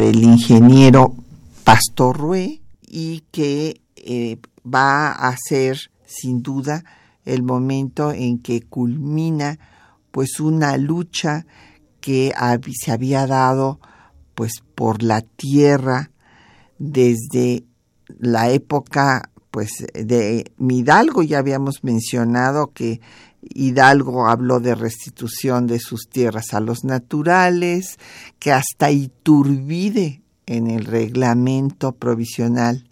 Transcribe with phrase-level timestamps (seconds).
[0.00, 1.14] Por el ingeniero
[1.62, 6.84] Pastor Rue y que eh, va a ser sin duda
[7.26, 9.58] el momento en que culmina
[10.10, 11.44] pues una lucha
[12.00, 12.32] que
[12.82, 13.78] se había dado
[14.34, 16.10] pues por la tierra
[16.78, 17.64] desde
[18.18, 21.22] la época pues de Hidalgo.
[21.22, 23.02] Ya habíamos mencionado que
[23.42, 27.98] Hidalgo habló de restitución de sus tierras a los naturales,
[28.38, 32.84] que hasta Iturbide en el reglamento provisional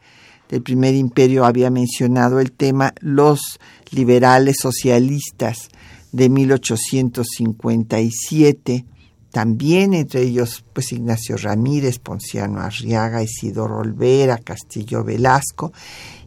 [0.48, 5.68] del primer imperio había mencionado el tema los liberales socialistas
[6.12, 8.86] de 1857,
[9.30, 15.74] también entre ellos pues Ignacio Ramírez, Ponciano Arriaga, Isidoro Olvera, Castillo Velasco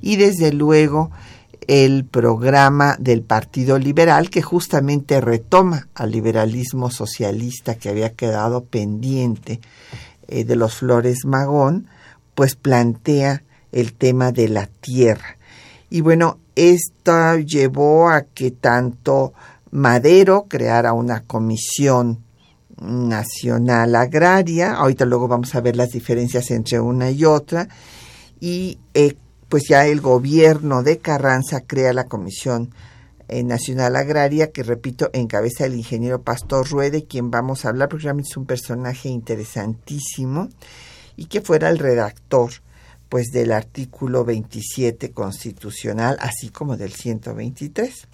[0.02, 1.10] y desde luego
[1.68, 9.62] el programa del Partido Liberal que justamente retoma al liberalismo socialista que había quedado pendiente
[10.28, 11.88] eh, de los Flores Magón,
[12.36, 15.38] pues plantea el tema de la tierra.
[15.90, 19.34] Y bueno, esto llevó a que tanto
[19.72, 22.24] Madero creara una comisión
[22.82, 27.68] nacional agraria, ahorita luego vamos a ver las diferencias entre una y otra,
[28.40, 29.16] y eh,
[29.52, 32.74] pues ya el gobierno de Carranza crea la Comisión
[33.28, 38.06] eh, Nacional Agraria, que repito, encabeza el ingeniero Pastor Ruede, quien vamos a hablar, porque
[38.06, 40.48] realmente es un personaje interesantísimo,
[41.18, 42.52] y que fuera el redactor
[43.10, 48.08] pues del artículo 27 constitucional, así como del 123.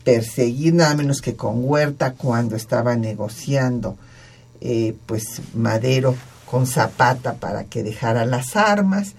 [0.03, 3.95] perseguir nada menos que con Huerta cuando estaba negociando
[4.59, 6.15] eh, pues Madero
[6.49, 9.13] con Zapata para que dejara las armas,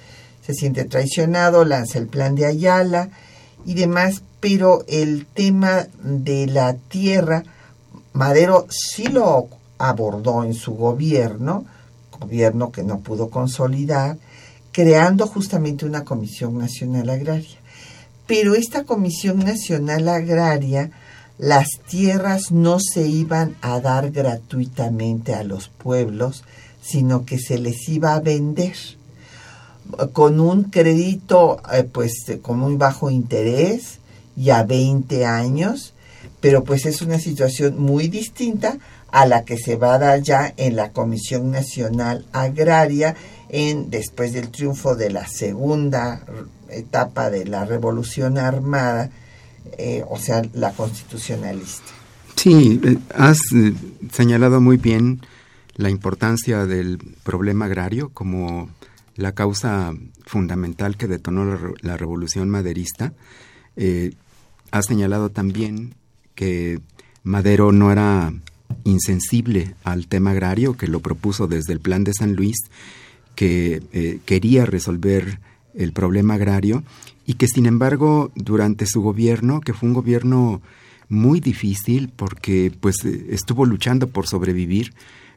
[0.44, 3.08] se siente traicionado, lanza el plan de Ayala
[3.64, 7.44] y demás, pero el tema de la tierra,
[8.12, 9.46] Madero sí lo
[9.78, 11.64] abordó en su gobierno,
[12.18, 14.16] gobierno que no pudo consolidar,
[14.74, 17.58] creando justamente una Comisión Nacional Agraria.
[18.26, 20.90] Pero esta Comisión Nacional Agraria,
[21.38, 26.42] las tierras no se iban a dar gratuitamente a los pueblos,
[26.82, 28.74] sino que se les iba a vender
[30.12, 33.98] con un crédito eh, pues con muy bajo interés
[34.36, 35.94] y a 20 años,
[36.40, 38.78] pero pues es una situación muy distinta
[39.12, 43.14] a la que se va a dar ya en la Comisión Nacional Agraria
[43.48, 46.24] en después del triunfo de la segunda
[46.68, 49.10] etapa de la Revolución Armada,
[49.78, 51.92] eh, o sea, la constitucionalista.
[52.36, 53.38] Sí, eh, has
[54.12, 55.20] señalado muy bien
[55.76, 58.68] la importancia del problema agrario como
[59.16, 59.92] la causa
[60.26, 63.12] fundamental que detonó la, revolución maderista.
[63.76, 64.12] Eh,
[64.70, 65.94] ha señalado también
[66.34, 66.80] que
[67.22, 68.32] Madero no era
[68.84, 72.56] insensible al tema agrario, que lo propuso desde el Plan de San Luis,
[73.34, 75.40] que eh, quería resolver
[75.74, 76.84] el problema agrario
[77.26, 80.62] y que sin embargo durante su gobierno, que fue un gobierno
[81.08, 84.92] muy difícil porque pues estuvo luchando por sobrevivir,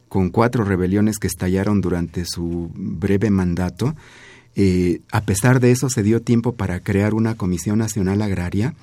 [0.09, 3.95] con cuatro rebeliones que estallaron durante su breve mandato.
[4.55, 8.73] Eh, a pesar de eso, se dio tiempo para crear una Comisión Nacional Agraria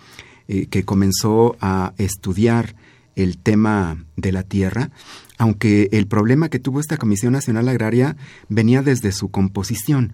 [0.49, 2.77] eh, que comenzó a estudiar
[3.17, 4.91] el tema de la tierra,
[5.39, 8.17] aunque el problema que tuvo esta Comisión Nacional Agraria
[8.49, 10.13] venía desde su composición,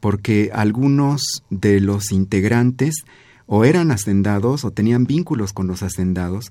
[0.00, 3.04] porque algunos de los integrantes
[3.46, 6.50] o eran hacendados o tenían vínculos con los hacendados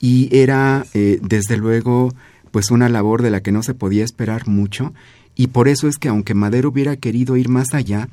[0.00, 2.12] y era eh, desde luego
[2.50, 4.92] pues una labor de la que no se podía esperar mucho
[5.36, 8.08] y por eso es que aunque Madero hubiera querido ir más allá,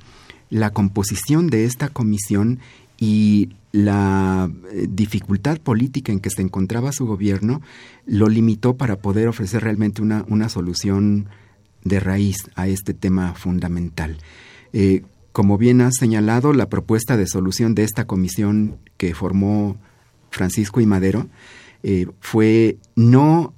[0.50, 2.60] la composición de esta comisión
[2.98, 7.62] y la eh, dificultad política en que se encontraba su gobierno
[8.06, 11.28] lo limitó para poder ofrecer realmente una, una solución
[11.84, 14.18] de raíz a este tema fundamental.
[14.74, 19.78] Eh, como bien ha señalado, la propuesta de solución de esta comisión que formó
[20.32, 21.28] Francisco y Madero
[21.84, 23.54] eh, fue no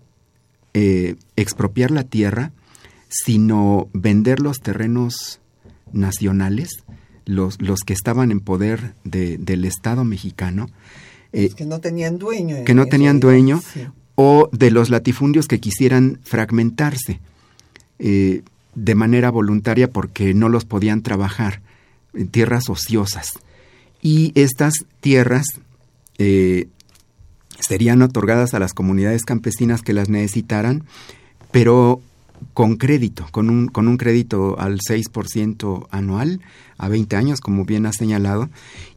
[1.36, 2.54] expropiar la tierra,
[3.10, 5.42] sino vender los terrenos
[5.92, 6.70] nacionales,
[7.30, 10.70] los, los que estaban en poder del Estado mexicano.
[11.32, 12.64] Eh, que no tenían dueño.
[12.66, 13.62] Que no tenían dueño,
[14.16, 17.20] o de los latifundios que quisieran fragmentarse
[18.00, 18.42] eh,
[18.74, 21.62] de manera voluntaria porque no los podían trabajar,
[22.14, 23.28] en tierras ociosas.
[24.02, 25.46] Y estas tierras
[27.60, 30.84] serían otorgadas a las comunidades campesinas que las necesitaran,
[31.52, 32.02] pero
[32.54, 36.42] con crédito, con un, con un crédito al 6% anual
[36.78, 38.50] a 20 años, como bien ha señalado.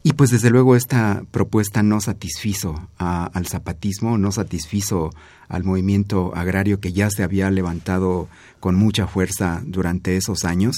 [0.03, 5.11] Y pues desde luego esta propuesta no satisfizo al zapatismo, no satisfizo
[5.49, 8.27] al movimiento agrario que ya se había levantado
[8.59, 10.77] con mucha fuerza durante esos años.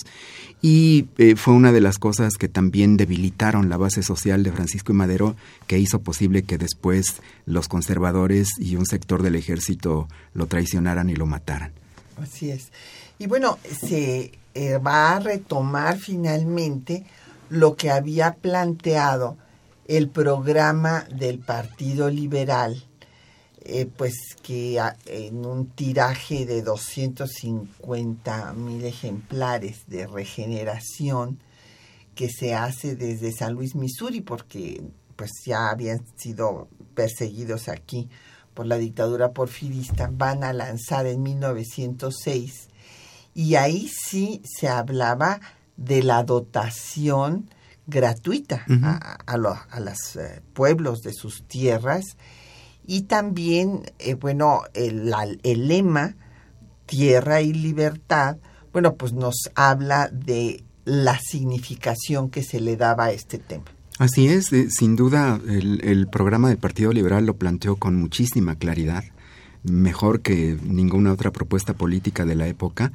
[0.61, 4.91] Y eh, fue una de las cosas que también debilitaron la base social de Francisco
[4.91, 5.35] y Madero,
[5.67, 11.15] que hizo posible que después los conservadores y un sector del ejército lo traicionaran y
[11.15, 11.71] lo mataran.
[12.21, 12.71] Así es.
[13.19, 17.05] Y bueno, se eh, va a retomar finalmente
[17.49, 19.37] lo que había planteado
[19.87, 22.83] el programa del Partido Liberal,
[23.63, 31.39] eh, pues que en un tiraje de 250 mil ejemplares de regeneración
[32.15, 34.81] que se hace desde San Luis, Missouri, porque
[35.15, 38.09] pues ya habían sido perseguidos aquí
[38.55, 42.69] por la dictadura porfirista, van a lanzar en 1906
[43.35, 45.41] y ahí sí se hablaba
[45.77, 47.49] de la dotación
[47.85, 48.65] gratuita
[49.27, 52.17] a, los eh, pueblos de sus tierras.
[52.87, 56.15] Y también, eh, bueno, el, el lema
[56.85, 58.37] tierra y libertad,
[58.71, 63.74] bueno, pues nos habla de la significación que se le daba a este tema.
[63.97, 69.05] Así es, eh, sin duda el, programa del Partido Liberal lo planteó con muchísima claridad,
[69.63, 72.91] mejor que ninguna otra propuesta política de la época.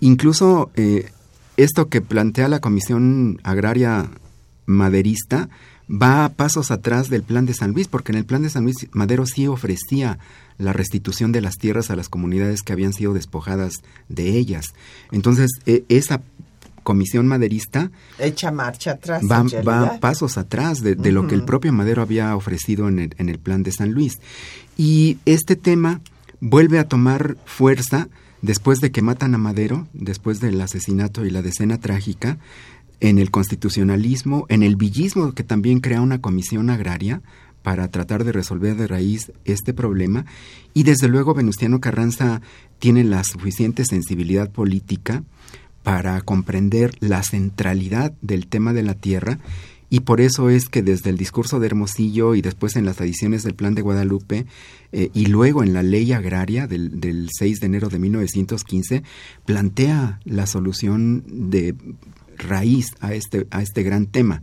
[0.00, 1.10] incluso eh,
[1.56, 4.10] esto que plantea la Comisión Agraria
[4.66, 5.48] Maderista
[5.88, 8.64] va a pasos atrás del plan de San Luis, porque en el plan de San
[8.64, 10.18] Luis Madero sí ofrecía
[10.58, 14.66] la restitución de las tierras a las comunidades que habían sido despojadas de ellas.
[15.10, 16.22] Entonces, e, esa
[16.82, 22.02] comisión maderista echa marcha atrás va, va pasos atrás de, lo que el propio Madero
[22.02, 24.20] había ofrecido en el, en el plan de San Luis.
[24.76, 26.00] Y este tema
[26.40, 28.08] vuelve a tomar fuerza
[28.42, 32.38] después de que matan a Madero después del asesinato y la decena trágica
[33.00, 37.22] en el constitucionalismo, en el villismo que también crea una comisión agraria
[37.62, 40.24] para tratar de resolver de raíz este problema.
[40.74, 42.42] Y desde luego Venustiano Carranza
[42.78, 45.22] tiene la suficiente sensibilidad política
[45.82, 49.38] para comprender la centralidad del tema de la tierra
[49.92, 53.42] y por eso es que desde el discurso de Hermosillo y después en las ediciones
[53.42, 54.46] del Plan de Guadalupe
[54.90, 59.02] eh, y luego en la ley agraria del, del 6 de enero de 1915
[59.44, 61.74] plantea la solución de
[62.38, 64.40] raíz a este, a este gran tema.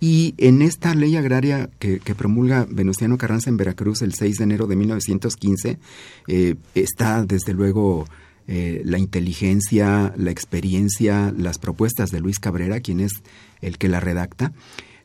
[0.00, 4.66] Y en esta ley agraria que, promulga Venustiano Carranza en Veracruz el 6 de enero
[4.66, 5.78] de 1915,
[6.26, 8.06] eh, está desde luego
[8.48, 13.12] eh, la inteligencia, la experiencia, las propuestas de Luis Cabrera, quien es
[13.60, 14.52] el que la redacta,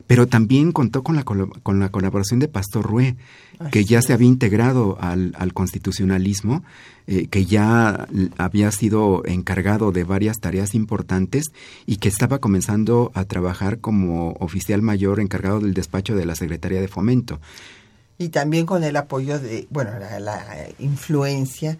[0.06, 3.16] pero también contó con la, con la colaboración de Pastor Rue,
[3.72, 6.62] que ya se había integrado al, al constitucionalismo,
[7.08, 11.46] eh, que ya había sido encargado de varias tareas importantes
[11.86, 16.80] y que estaba comenzando a trabajar como oficial mayor encargado del despacho de la Secretaría
[16.80, 17.40] de Fomento.
[18.18, 19.90] Y también con el apoyo de, bueno,
[20.20, 21.78] la, influencia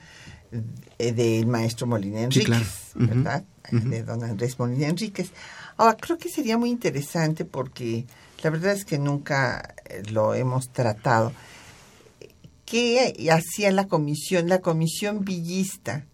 [0.98, 3.44] del maestro Molina Enríquez, ¿verdad?
[3.70, 5.32] De don Andrés Molina Enríquez.
[5.76, 8.06] Ahora, creo que sería muy interesante porque
[8.42, 11.32] la verdad es que nunca eh, lo hemos tratado.
[12.64, 14.48] ¿Qué hacía la comisión?
[14.48, 16.06] La comisión villista.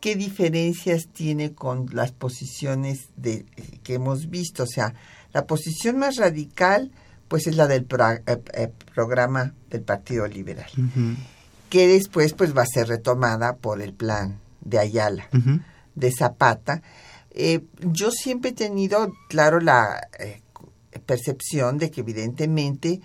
[0.00, 3.44] ¿Qué diferencias tiene con las posiciones de,
[3.82, 4.62] que hemos visto?
[4.62, 4.94] O sea,
[5.32, 6.90] la posición más radical,
[7.28, 7.86] pues es la del
[8.26, 10.70] eh, eh, programa del Partido Liberal,
[11.70, 15.28] que después pues va a ser retomada por el plan de Ayala,
[15.94, 16.82] de Zapata,
[17.30, 20.42] eh, yo siempre he tenido, claro, la eh,
[21.06, 23.00] percepción de que evidentemente,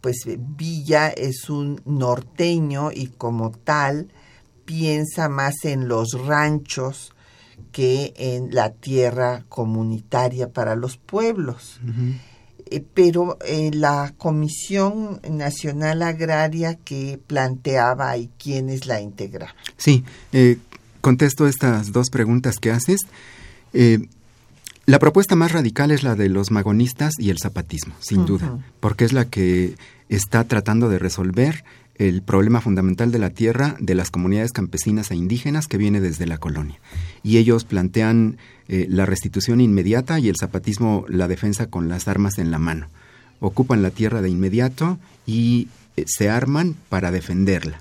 [0.00, 4.12] pues Villa es un norteño y como tal
[4.64, 7.14] piensa más en los ranchos
[7.72, 11.80] que en la tierra comunitaria para los pueblos.
[12.72, 13.38] Eh, pero
[13.72, 19.54] la Comisión Nacional Agraria que planteaba y quiénes la integraban.
[19.76, 20.04] Sí,
[21.02, 23.00] contesto estas dos preguntas que haces.
[23.74, 24.08] Eh,
[24.86, 29.04] la propuesta más radical es la de los magonistas y el zapatismo, sin duda, porque
[29.04, 29.76] es la que
[30.08, 31.64] está tratando de resolver
[31.96, 36.26] el problema fundamental de la tierra de las comunidades campesinas e indígenas que viene desde
[36.26, 36.80] la colonia.
[37.22, 42.38] Y ellos plantean eh, la restitución inmediata y el zapatismo la defensa con las armas
[42.38, 42.88] en la mano.
[43.40, 47.80] Ocupan la tierra de inmediato y eh, se arman para defenderla.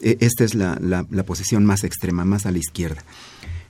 [0.00, 3.02] E, esta es la, la posición más extrema, más a la izquierda.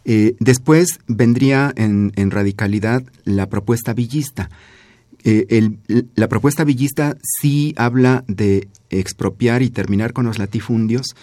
[0.04, 4.50] Eh, después vendría en, radicalidad la propuesta villista.
[5.22, 5.72] Eh,
[6.14, 11.16] la propuesta villista sí habla de expropiar y terminar con los latifundios,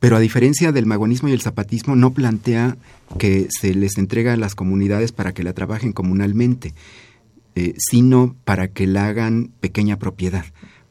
[0.00, 2.76] pero a diferencia del magonismo y el zapatismo no plantea
[3.18, 6.74] que se les entrega a las comunidades para que la trabajen comunalmente,
[7.54, 10.44] eh, sino para que la hagan pequeña propiedad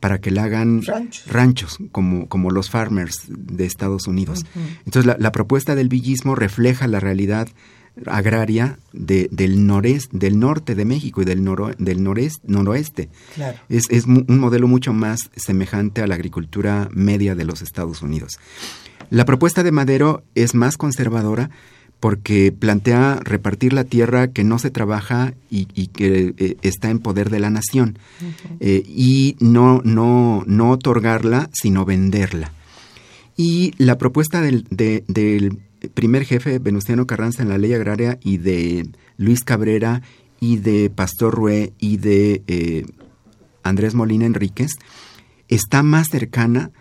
[0.04, 0.82] para que la hagan
[1.28, 4.46] ranchos, como, como los farmers de Estados Unidos.
[4.86, 7.48] Entonces, la, propuesta del villismo refleja la realidad
[8.06, 11.44] agraria de, del, noreste, del norte de México y del,
[11.78, 13.10] del noroeste.
[13.70, 18.40] Es, es un modelo mucho más semejante a la agricultura media de los Estados Unidos.
[19.10, 21.50] La propuesta de Madero es más conservadora
[22.00, 27.30] porque plantea repartir la tierra que no se trabaja y, que eh, está en poder
[27.30, 27.98] de la nación
[28.60, 32.52] eh, y no, no, no otorgarla, sino venderla.
[33.38, 35.60] Y la propuesta del, del
[35.94, 40.02] primer jefe Venustiano Carranza en la ley agraria y de Luis Cabrera
[40.40, 42.86] y de Pastor Rue y de eh,
[43.64, 44.72] Andrés Molina Enríquez
[45.48, 46.72] está más cercana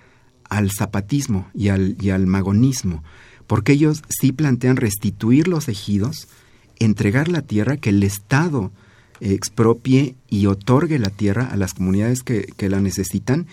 [0.49, 3.03] al zapatismo y al, magonismo
[3.47, 6.29] porque ellos sí plantean restituir los ejidos,
[6.79, 8.73] entregar la tierra, que el Estado
[9.21, 13.47] expropie y otorgue la tierra a las comunidades que, la necesitan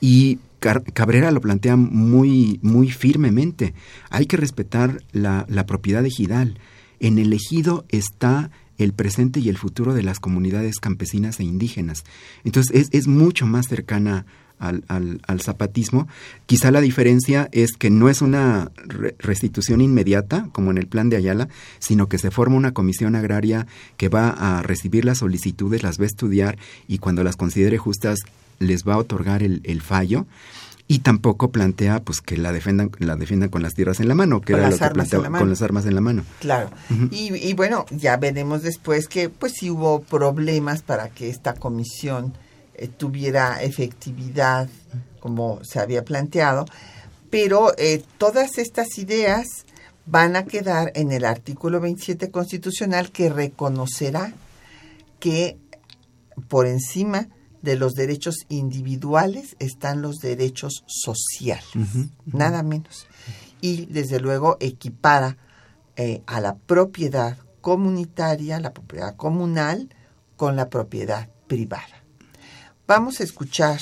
[0.00, 3.74] y Cabrera lo plantea muy, muy firmemente.
[4.10, 6.58] Hay que respetar la, propiedad ejidal.
[7.00, 12.04] En el ejido está el presente y el futuro de las comunidades campesinas e indígenas.
[12.44, 14.26] Entonces es, es mucho más cercana
[14.58, 14.84] al,
[15.26, 16.08] al, zapatismo.
[16.46, 18.70] Quizá la diferencia es que no es una
[19.18, 21.48] restitución inmediata, como en el plan de Ayala,
[21.78, 26.04] sino que se forma una comisión agraria que va a recibir las solicitudes, las va
[26.04, 26.58] a estudiar
[26.88, 28.20] y cuando las considere justas
[28.58, 30.26] les va a otorgar el, el fallo
[30.88, 34.40] y tampoco plantea pues que la defendan la defiendan con las tierras en la mano
[34.40, 36.24] que era lo que planteaba con las armas en la mano.
[36.40, 36.70] Claro.
[37.10, 42.34] Y, y, bueno ya veremos después que pues sí hubo problemas para que esta comisión
[42.74, 44.68] eh, tuviera efectividad
[45.18, 46.66] como se había planteado,
[47.30, 49.46] pero eh, todas estas ideas
[50.06, 54.32] van a quedar en el artículo 27 constitucional que reconocerá
[55.18, 55.56] que
[56.48, 57.28] por encima
[57.62, 61.68] de los derechos individuales están los derechos sociales,
[62.24, 63.06] nada menos.
[63.60, 65.36] Y desde luego equipara
[65.96, 69.88] eh, a la propiedad comunitaria, la propiedad comunal,
[70.36, 72.04] con la propiedad privada.
[72.86, 73.80] Vamos a escuchar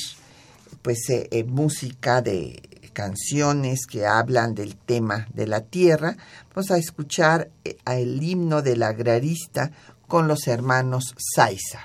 [0.80, 2.62] pues eh, eh, música de
[2.92, 6.16] canciones que hablan del tema de la tierra.
[6.54, 7.50] Vamos a escuchar
[7.84, 9.72] el himno del agrarista
[10.06, 11.84] con los hermanos César.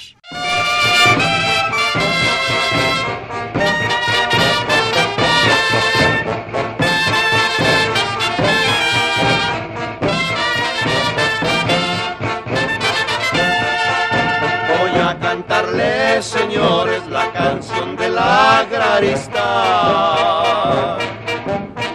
[16.22, 19.38] Señores, la canción del agrarista.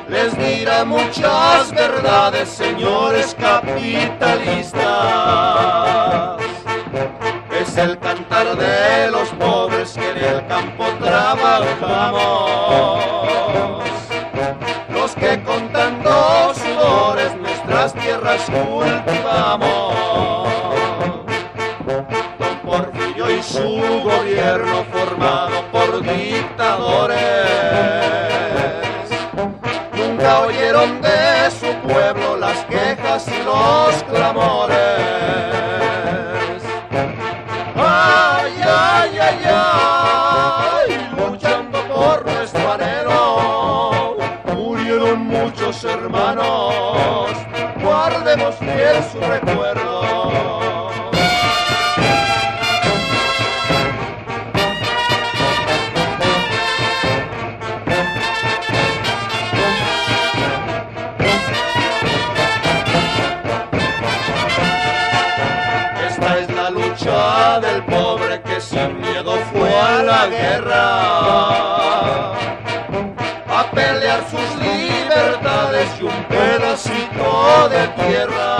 [0.09, 4.83] Les dirá muchas verdades, señores capitalistas.
[7.61, 13.05] Es el cantar de los pobres que en el campo trabajamos.
[14.91, 20.54] Los que contando sudores nuestras tierras cultivamos
[23.75, 27.19] su gobierno formado por dictadores.
[29.97, 34.77] Nunca oyeron de su pueblo las quejas y los clamores.
[37.77, 44.17] Ay, ay, ay, ay, luchando por nuestro anhelo,
[44.55, 47.33] murieron muchos hermanos,
[47.83, 49.64] guardemos bien su recuerdo.
[73.49, 78.54] A pelear sus libertades y un pedacito de tierra.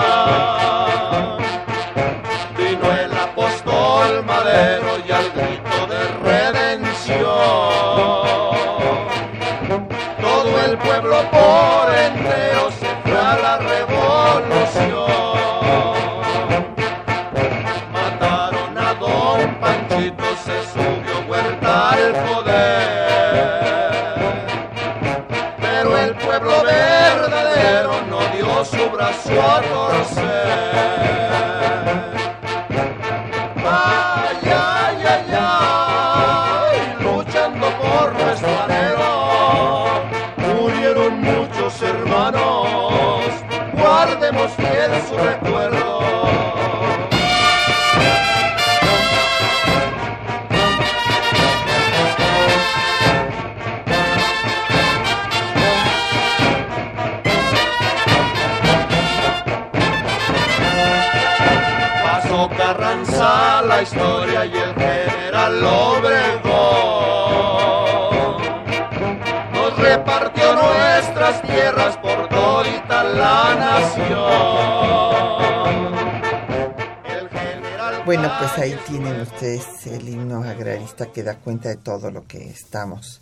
[80.55, 83.21] Agrarista que da cuenta de todo lo que estamos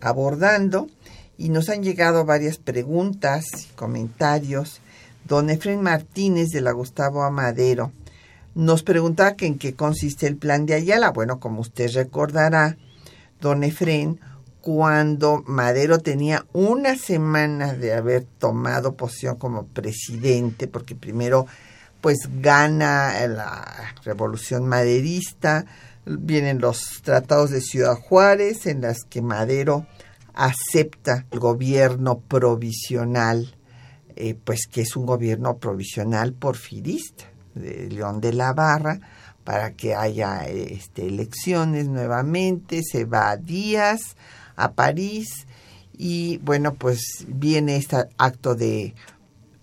[0.00, 0.88] abordando
[1.38, 4.80] y nos han llegado varias preguntas y comentarios.
[5.26, 7.92] Don Efren Martínez de la Gustavo Amadero
[8.54, 11.10] nos pregunta que en qué consiste el plan de Ayala.
[11.10, 12.76] Bueno, como usted recordará,
[13.40, 14.20] don Efren,
[14.60, 21.46] cuando Madero tenía una semana de haber tomado posición como presidente, porque primero
[22.02, 25.66] pues gana la revolución maderista,
[26.06, 29.86] vienen los tratados de Ciudad Juárez en las que Madero
[30.34, 33.56] acepta el gobierno provisional,
[34.16, 39.00] eh, pues que es un gobierno provisional porfirista de León de la Barra
[39.44, 44.16] para que haya este, elecciones nuevamente, se va a Díaz,
[44.56, 45.46] a París,
[45.96, 48.94] y bueno, pues viene este acto de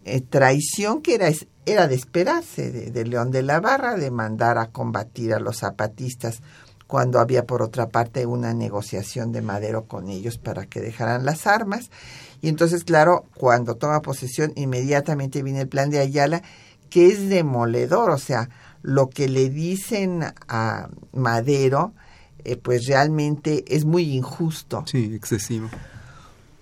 [0.06, 1.30] eh, traición que era,
[1.68, 6.42] era de esperarse de, León de la Barra, de mandar a combatir a los zapatistas
[6.88, 11.46] cuando había por otra parte una negociación de Madero con ellos para que dejaran las
[11.46, 11.92] armas.
[12.42, 16.42] Y entonces, claro, cuando toma posesión, inmediatamente viene el plan de Ayala,
[16.90, 18.50] que es demoledor, o sea,
[18.82, 21.94] lo que le dicen a Madero,
[22.46, 24.86] eh, pues realmente es muy injusto.
[24.88, 25.70] Sí, excesivo.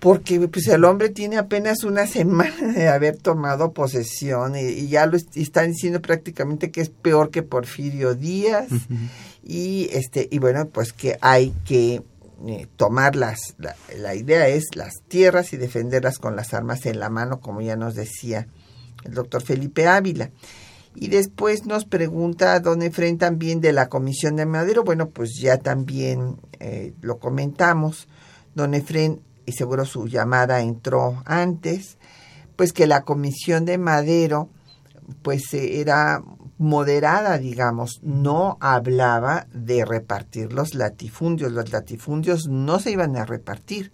[0.06, 5.18] Porque pues el hombre tiene apenas una semana de haber tomado posesión y, ya lo
[5.18, 8.68] están diciendo prácticamente que es peor que Porfirio Díaz
[9.44, 12.04] y este y bueno pues que hay que
[12.46, 17.00] eh, tomar las la, la idea es las tierras y defenderlas con las armas en
[17.00, 18.48] la mano como ya nos decía
[19.06, 20.30] el doctor Felipe Ávila.
[20.96, 24.84] Y después nos pregunta don Efren también de la Comisión de Madero.
[24.84, 28.08] Bueno, pues ya también eh, lo comentamos.
[28.54, 31.98] Don Efren, y seguro su llamada entró antes,
[32.56, 34.50] pues que la Comisión de Madero
[35.22, 36.24] pues eh, era
[36.58, 41.52] moderada, digamos, no hablaba de repartir los latifundios.
[41.52, 43.92] Los latifundios no se iban a repartir,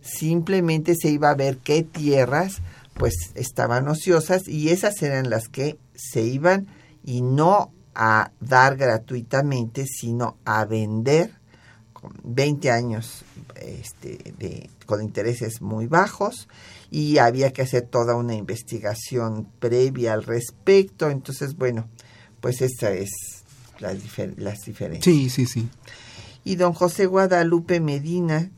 [0.00, 2.62] simplemente se iba a ver qué tierras
[2.94, 6.66] pues estaban ociosas y esas eran las que se iban
[7.02, 11.30] y no a dar gratuitamente, sino a vender
[11.94, 13.24] con 20 años
[13.60, 16.48] este, de, con intereses muy bajos
[16.90, 21.10] y había que hacer toda una investigación previa al respecto.
[21.10, 21.88] Entonces, bueno,
[22.40, 23.10] pues esa es
[23.78, 23.94] la
[24.36, 25.04] las diferencias.
[25.04, 25.68] Sí, sí, sí.
[26.44, 28.50] Y don José Guadalupe Medina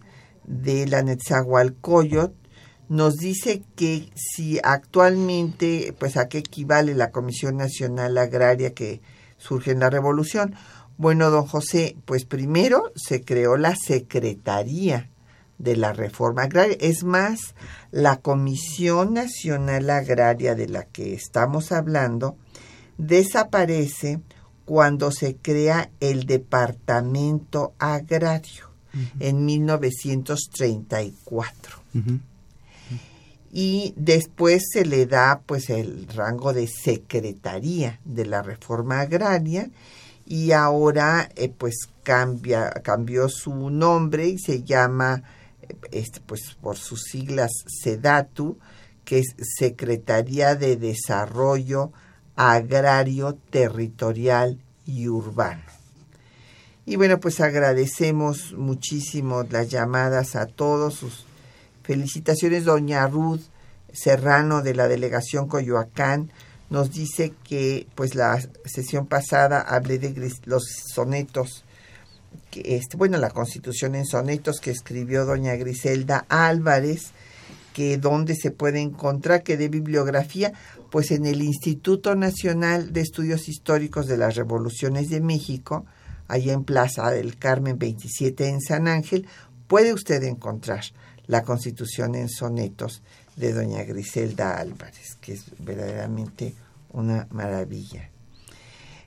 [0.45, 2.35] de la Netzahualcoyot
[2.88, 9.01] nos dice que si actualmente, pues a qué equivale la Comisión Nacional Agraria que
[9.38, 10.55] surge en la Revolución.
[10.96, 15.09] Bueno, don José, pues primero se creó la Secretaría
[15.59, 16.76] de la Reforma Agraria.
[16.81, 17.55] Es más,
[17.90, 22.37] la Comisión Nacional Agraria de la que estamos hablando
[22.98, 24.20] desaparece
[24.64, 29.11] cuando se crea el Departamento Agrario uh -huh.
[29.20, 31.83] en 1934.
[31.94, 32.20] Uh -huh
[33.52, 39.70] y después se le da pues el rango de secretaría de la reforma agraria
[40.33, 45.25] y ahora eh, pues cambia cambió su nombre y se llama
[45.90, 48.57] este pues por sus siglas SEDATU
[49.05, 51.92] que es Secretaría de Desarrollo
[52.35, 55.64] Agrario Territorial y Urbano.
[56.87, 61.27] Y bueno, pues agradecemos muchísimo las llamadas a todos sus
[61.83, 63.42] Felicitaciones, doña Ruth
[63.92, 66.33] Serrano de la delegación Coyoacán.
[66.72, 71.64] Nos dice que, pues, la sesión pasada hablé de los sonetos,
[72.50, 77.11] que, este, bueno, la constitución en sonetos que escribió doña Griselda Álvarez,
[77.74, 80.54] que dónde se puede encontrar, que de bibliografía,
[80.90, 85.85] pues en el Instituto Nacional de Estudios Históricos de las Revoluciones de México,
[86.26, 89.26] allá en Plaza del Carmen 27 en San Ángel,
[89.66, 90.85] puede usted encontrar
[91.26, 93.02] la Constitución en sonetos
[93.37, 96.54] de doña Griselda Álvarez, que es verdaderamente
[96.92, 98.11] una maravilla.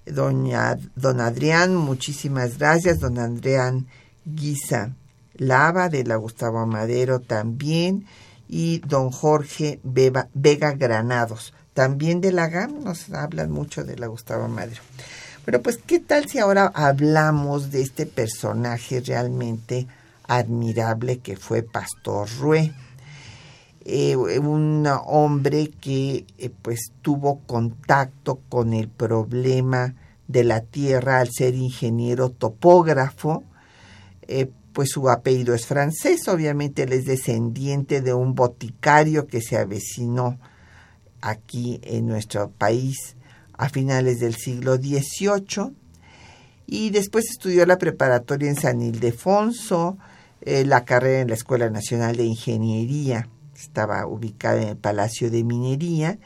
[0.06, 3.00] Doña, don Adrián, muchísimas gracias.
[3.00, 3.88] Don Adrián
[4.24, 4.94] Guisa
[5.34, 8.06] Lava de la Gustavo Madero también.
[8.48, 14.48] Y don Jorge Vega Granados, también de la GAM, nos hablan mucho de la Gustavo
[14.48, 14.82] Madero.
[15.46, 19.88] Pero pues, ¿qué tal si ahora hablamos de este personaje realmente
[20.28, 22.74] admirable que fue Pastor Rue,
[23.88, 29.94] eh, un hombre que eh, pues tuvo contacto con el problema
[30.28, 33.44] de la tierra al ser ingeniero topógrafo,
[34.24, 39.56] eh, pues su apellido es francés, obviamente él es descendiente de un boticario que se
[39.56, 40.40] avecinó
[41.22, 43.16] aquí en nuestro país
[43.54, 45.76] a finales del siglo XVIII
[46.66, 50.00] y después estudió la preparatoria en San Ildefonso,
[50.42, 53.30] la carrera en la Escuela Nacional de Ingeniería,
[53.62, 56.20] estaba ubicada en el Palacio de Minería,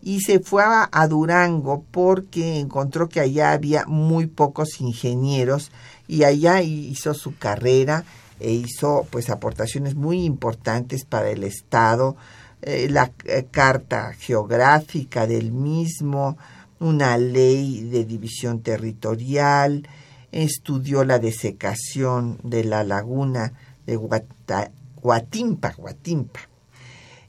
[0.00, 5.72] y se fue a, Durango porque encontró que allá había muy pocos ingenieros
[6.06, 8.04] y allá hizo su carrera
[8.38, 12.16] e hizo pues aportaciones muy importantes para el Estado,
[12.62, 16.38] eh, la eh, carta geográfica del mismo,
[16.78, 19.88] una ley de división territorial,
[20.30, 23.52] estudió la desecación de la laguna
[23.86, 25.74] de Guata, Guatimpa,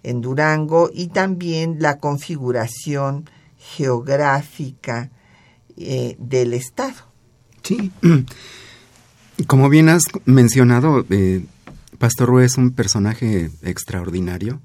[0.03, 5.11] en Durango, y también la configuración geográfica
[5.77, 6.95] eh, del Estado.
[7.63, 7.91] Sí,
[9.47, 11.43] como bien has mencionado, eh,
[11.97, 14.61] Pastor Rue es un personaje extraordinario,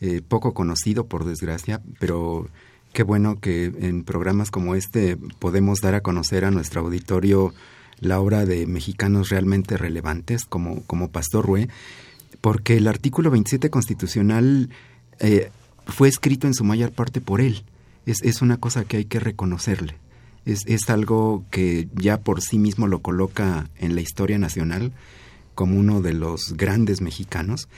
[0.00, 2.48] eh, poco conocido por desgracia, pero
[2.92, 7.52] qué bueno que en programas como este podemos dar a conocer a nuestro auditorio
[8.00, 11.68] la obra de mexicanos realmente relevantes como, como Pastor Rue,
[12.40, 14.70] porque el artículo 27 constitucional
[15.18, 15.50] eh,
[15.86, 17.64] fue escrito en su mayor parte por él.
[18.06, 19.96] Es, es una cosa que hay que reconocerle.
[20.46, 24.92] Es, es, algo que ya por sí mismo lo coloca en la historia nacional
[25.54, 27.68] como uno de los grandes mexicanos.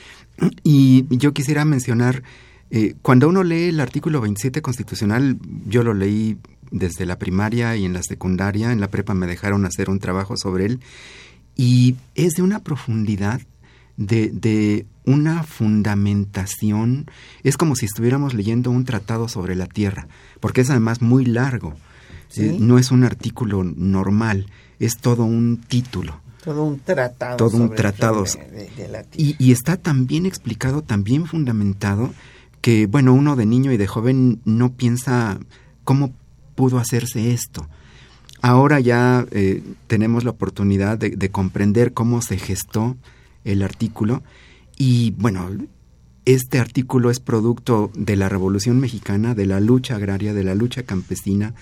[0.63, 2.23] Y yo quisiera mencionar,
[2.71, 6.39] eh, cuando uno lee el artículo 27 constitucional, yo lo leí
[6.71, 10.37] desde la primaria y en la secundaria, en la prepa me dejaron hacer un trabajo
[10.37, 10.81] sobre él,
[11.57, 13.41] y es de una profundidad,
[13.97, 17.07] de, de una fundamentación,
[17.43, 20.09] es como si estuviéramos leyendo un tratado sobre la Tierra,
[20.41, 21.75] porque es además muy largo,
[22.29, 22.47] ¿Sí?
[22.47, 24.47] eh, no es un artículo normal,
[24.79, 26.21] es todo un título.
[26.45, 27.37] Todo un tratado.
[27.37, 28.25] Todo un sobre tratado.
[28.25, 32.13] De, de la y, y, está tan bien explicado, tan bien fundamentado,
[32.61, 35.39] que, bueno, uno de niño y de joven no piensa
[35.85, 36.13] cómo
[36.55, 37.69] pudo hacerse esto.
[38.41, 42.97] Ahora ya eh, tenemos la oportunidad de, de, comprender cómo se gestó
[43.45, 44.23] el artículo.
[44.77, 45.49] Y, bueno,
[46.25, 50.85] este artículo es producto de la Revolución Mexicana, de la lucha agraria, de la lucha
[50.85, 51.55] campesina,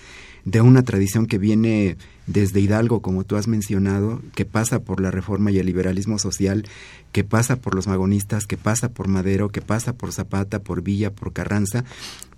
[0.45, 5.11] de una tradición que viene desde Hidalgo, como tú has mencionado, que pasa por la
[5.11, 6.67] reforma y el liberalismo social,
[7.11, 11.11] que pasa por los magonistas, que pasa por Madero, que pasa por Zapata, por Villa,
[11.11, 11.83] por Carranza,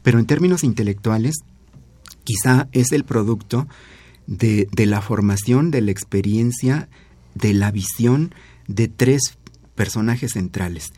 [0.02, 1.36] pero en términos intelectuales,
[2.24, 3.68] quizá es el producto
[4.28, 6.90] de, de la formación, de la experiencia,
[7.36, 8.34] de la visión
[8.74, 9.38] de tres
[9.76, 10.94] personajes centrales.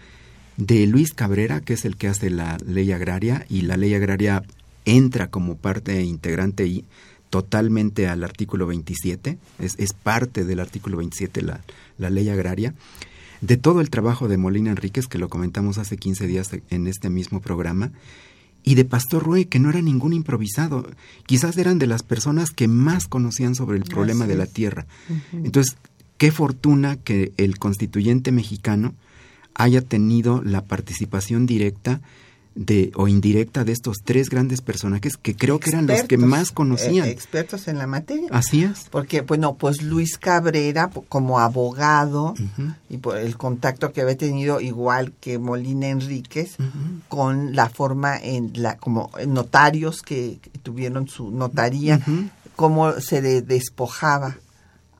[0.57, 4.43] De Luis Cabrera, que es el que hace la ley agraria, y la ley agraria
[4.85, 6.85] entra como parte integrante y
[7.29, 11.61] totalmente al artículo 27, es, es parte del artículo 27 la,
[11.97, 12.73] la, ley agraria,
[13.41, 17.09] de todo el trabajo de Molina Enríquez, que lo comentamos hace 15 días en este
[17.09, 17.91] mismo programa,
[18.63, 20.87] y de Pastor Rue, que no era ningún improvisado,
[21.25, 24.87] quizás eran de las personas que más conocían sobre el problema de la tierra.
[25.09, 25.45] Uh -huh.
[25.45, 25.75] Entonces,
[26.17, 28.93] qué fortuna que el constituyente mexicano
[29.53, 32.01] haya tenido la participación directa
[32.55, 36.17] de o indirecta de estos tres grandes personajes que creo expertos, que eran los que
[36.17, 37.07] más conocían.
[37.07, 38.29] Eh, expertos en la materia.
[38.31, 38.87] Así es.
[38.89, 42.75] Porque, bueno, pues Luis Cabrera, como abogado, uh -huh.
[42.89, 47.01] y por el contacto que había tenido, igual que Molina Enríquez, uh -huh.
[47.09, 52.29] con la forma en la, como notarios que, tuvieron su notaría, uh -huh.
[52.55, 54.37] cómo se de despojaba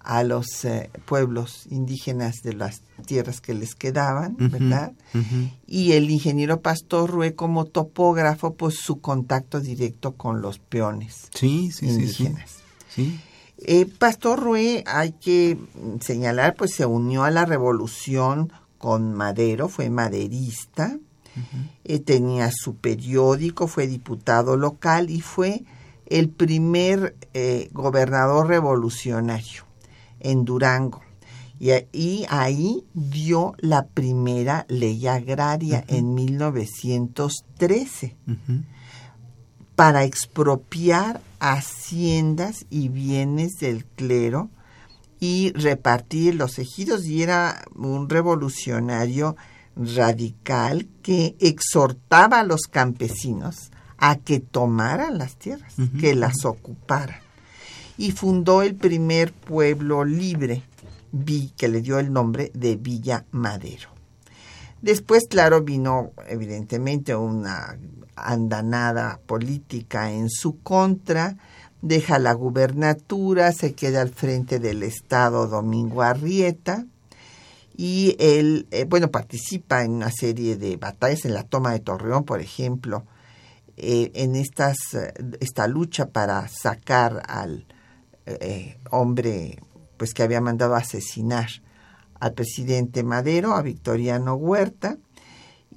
[0.06, 4.94] a los eh, pueblos indígenas de las tierras que les quedaban, uh -huh, ¿verdad?
[5.13, 5.52] Uh -huh.
[5.68, 11.72] Y el ingeniero Pastor Rue como topógrafo, pues su contacto directo con los peones sí,
[11.72, 12.52] sí, indígenas.
[12.94, 13.20] Sí, sí.
[13.58, 15.58] Eh, Pastor Rue, hay que
[16.02, 20.91] señalar, pues se unió a la revolución con Madero, fue maderista,
[21.36, 21.70] uh -huh.
[21.84, 25.63] eh, tenía su periódico, fue diputado local y fue
[26.06, 29.65] el primer eh, gobernador revolucionario
[30.26, 31.02] en Durango.
[31.58, 35.98] Y, y, ahí dio la primera ley agraria uh -huh.
[35.98, 38.64] en 1913 uh -huh.
[39.76, 44.50] para expropiar haciendas y bienes del clero
[45.22, 49.38] y repartir los ejidos y era un revolucionario
[49.78, 56.02] radical que exhortaba a los campesinos a que tomaran las tierras, uh -huh.
[56.02, 57.25] que las ocuparan
[57.98, 60.64] y fundó el primer pueblo libre,
[61.56, 63.90] que le dio el nombre de Villa Madero.
[64.82, 67.78] Después, claro, vino evidentemente una
[68.16, 71.38] andanada política en su contra,
[71.82, 76.86] deja la gubernatura, se queda al frente del Estado Domingo Arrieta
[77.78, 82.24] y él, eh, bueno, participa en una serie de batallas, en la toma de Torreón,
[82.24, 83.06] por ejemplo,
[83.78, 84.78] eh, en estas,
[85.40, 87.66] esta lucha para sacar al
[88.26, 89.60] eh, hombre
[89.98, 91.50] pues que había mandado a asesinar
[92.20, 94.98] al presidente Madero, a Victoriano Huerta,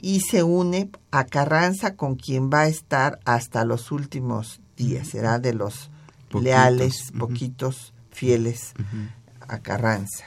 [0.00, 5.38] y se une a Carranza con quien va a estar hasta los últimos días, será
[5.38, 5.90] de los
[6.28, 8.14] poquitos, leales, poquitos, uh -huh.
[8.14, 9.10] fieles uh -huh.
[9.48, 10.24] a Carranza.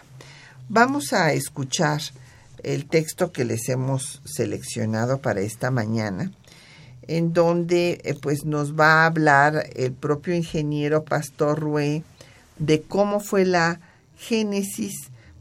[0.67, 2.01] Vamos a escuchar
[2.63, 6.31] el texto que les hemos seleccionado para esta mañana,
[7.07, 12.03] en donde eh, pues nos va a hablar el propio ingeniero Pastor Rue
[12.61, 13.81] de cómo fue la
[14.15, 14.93] génesis,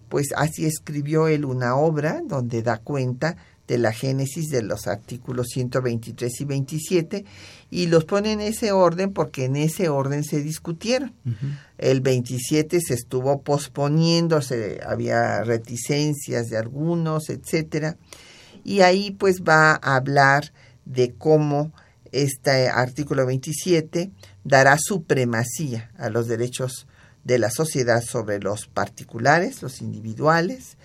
[0.08, 3.36] pues así escribió él una obra donde da cuenta
[3.68, 7.24] de la Génesis de los artículos 123 y 27
[7.70, 11.14] y los pone en ese orden porque en ese orden se discutieron.
[11.78, 17.96] El 27 se estuvo posponiendo, se, había reticencias de algunos, etcétera,
[18.64, 20.52] y ahí pues va a hablar
[20.84, 21.72] de cómo
[22.10, 24.10] este artículo 27
[24.42, 26.88] dará supremacía a los derechos
[27.24, 30.76] de la sociedad sobre los particulares, los individuales,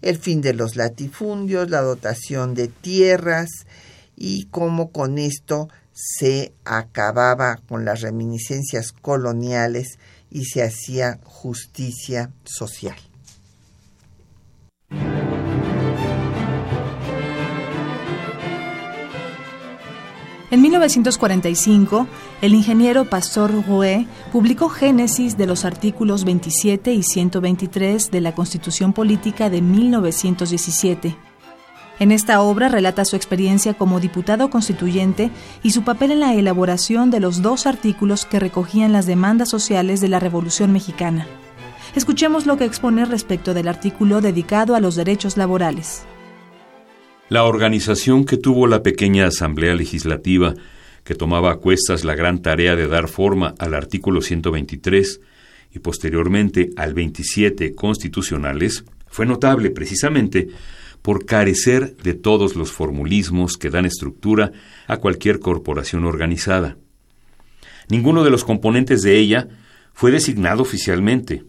[0.00, 3.48] el fin de los latifundios, la dotación de tierras
[4.16, 9.98] y cómo con esto se acababa con las reminiscencias coloniales
[10.30, 12.96] y se hacía justicia social.
[20.52, 22.06] En 1945,
[22.42, 28.92] el ingeniero Pastor Rouet publicó Génesis de los artículos 27 y 123 de la Constitución
[28.92, 31.16] Política de 1917.
[32.00, 35.30] En esta obra relata su experiencia como diputado constituyente
[35.62, 40.02] y su papel en la elaboración de los dos artículos que recogían las demandas sociales
[40.02, 41.26] de la Revolución Mexicana.
[41.96, 46.04] Escuchemos lo que expone respecto del artículo dedicado a los derechos laborales.
[47.32, 50.54] La organización que tuvo la pequeña Asamblea Legislativa,
[51.02, 55.18] que tomaba a cuestas la gran tarea de dar forma al artículo 123
[55.72, 60.48] y posteriormente al 27 constitucionales, fue notable precisamente
[61.00, 64.52] por carecer de todos los formulismos que dan estructura
[64.86, 66.76] a cualquier corporación organizada.
[67.88, 69.48] Ninguno de los componentes de ella
[69.94, 71.44] fue designado oficialmente.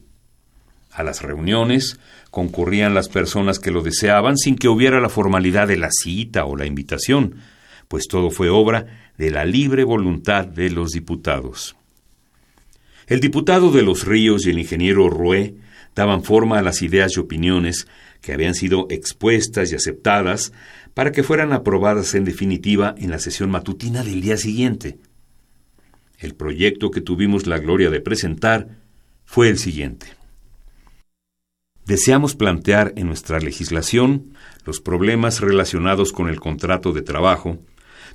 [0.92, 2.00] A las reuniones
[2.34, 6.56] concurrían las personas que lo deseaban sin que hubiera la formalidad de la cita o
[6.56, 7.36] la invitación,
[7.88, 11.76] pues todo fue obra de la libre voluntad de los diputados.
[13.06, 15.58] El diputado de Los Ríos y el ingeniero Roué
[15.94, 17.88] daban forma a las ideas y opiniones
[18.20, 20.54] que habían sido expuestas y aceptadas
[20.96, 24.98] para que fueran aprobadas en definitiva en la sesión matutina del día siguiente.
[26.18, 28.80] El proyecto que tuvimos la gloria de presentar
[29.24, 30.23] fue el siguiente
[31.86, 34.34] deseamos plantear en nuestra legislación
[34.66, 37.60] los problemas relacionados con el contrato de trabajo,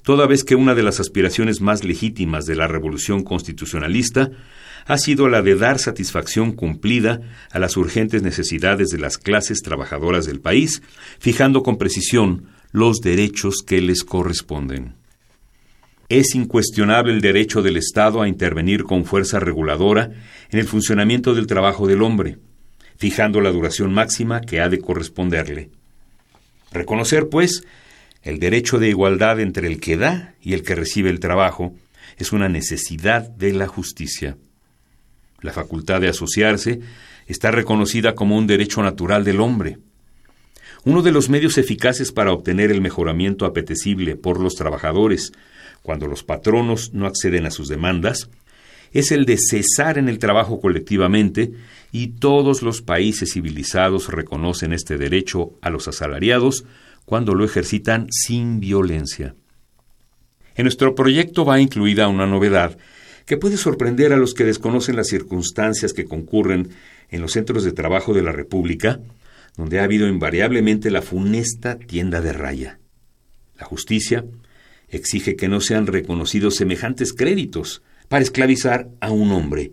[0.03, 4.31] toda vez que una de las aspiraciones más legítimas de la revolución constitucionalista
[4.87, 10.25] ha sido la de dar satisfacción cumplida a las urgentes necesidades de las clases trabajadoras
[10.25, 10.83] del país,
[11.19, 14.95] fijando con precisión los derechos que les corresponden.
[16.09, 20.11] Es incuestionable el derecho del Estado a intervenir con fuerza reguladora
[20.51, 22.39] en el funcionamiento del trabajo del hombre,
[22.99, 25.71] fijando la duración máxima que ha de corresponderle.
[26.73, 27.65] Reconocer, pues,
[28.23, 31.75] el derecho de igualdad entre el que da y el que recibe el trabajo
[32.19, 34.37] es una necesidad de la justicia.
[35.41, 36.81] La facultad de asociarse
[37.29, 39.79] está reconocida como un derecho natural del hombre.
[40.85, 45.33] Uno de los medios eficaces para obtener el mejoramiento apetecible por los trabajadores,
[45.83, 48.29] cuando los patronos no acceden a sus demandas,
[48.93, 51.53] es el de cesar en el trabajo colectivamente
[51.91, 56.65] y todos los países civilizados reconocen este derecho a los asalariados
[57.05, 59.35] cuando lo ejercitan sin violencia.
[60.55, 62.77] En nuestro proyecto va incluida una novedad
[63.25, 66.71] que puede sorprender a los que desconocen las circunstancias que concurren
[67.11, 69.01] en los centros de trabajo de la República,
[69.57, 72.79] donde ha habido invariablemente la funesta tienda de raya.
[73.59, 74.25] La justicia
[74.89, 79.73] exige que no sean reconocidos semejantes créditos, para esclavizar a un hombre,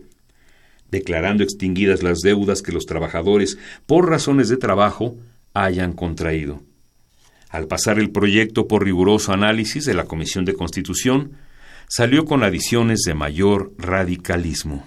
[0.90, 5.16] declarando extinguidas las deudas que los trabajadores, por razones de trabajo,
[5.54, 6.62] hayan contraído.
[7.50, 11.32] Al pasar el proyecto por riguroso análisis de la Comisión de Constitución,
[11.88, 14.86] salió con adiciones de mayor radicalismo.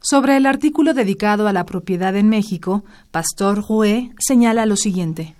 [0.00, 5.36] Sobre el artículo dedicado a la propiedad en México, Pastor Roué señala lo siguiente.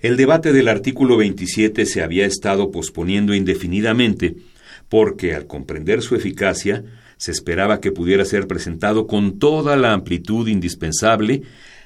[0.00, 4.36] El debate del artículo 27 se había estado posponiendo indefinidamente
[4.88, 6.84] porque al comprender su eficacia,
[7.16, 11.42] se esperaba que pudiera ser presentado con toda la amplitud indispensable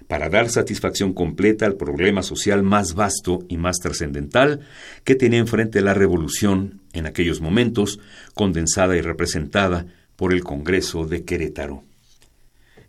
[0.08, 4.60] para dar satisfacción completa al problema social más vasto y más trascendental
[5.04, 8.00] que tenía enfrente la revolución en aquellos momentos,
[8.34, 9.86] condensada y representada
[10.16, 11.84] por el Congreso de Querétaro.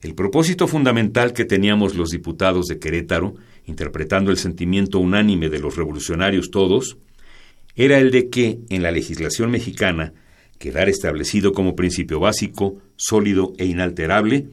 [0.02, 3.36] El propósito fundamental que teníamos los diputados de Querétaro,
[3.68, 6.98] interpretando el sentimiento unánime de los revolucionarios todos,
[7.76, 10.14] era el de que, en la legislación mexicana,
[10.62, 14.48] quedara establecido como principio básico, sólido e inalterable,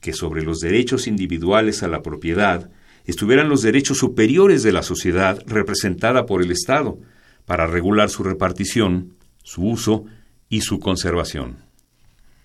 [0.00, 2.70] que sobre los derechos individuales a la propiedad
[3.06, 6.98] estuvieran los derechos superiores de la sociedad representada por el Estado,
[7.46, 10.04] para regular su repartición, su uso
[10.50, 11.56] y su conservación.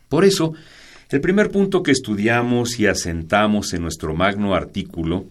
[0.08, 0.54] Por eso,
[1.10, 5.26] el primer punto que estudiamos y asentamos en nuestro magno artículo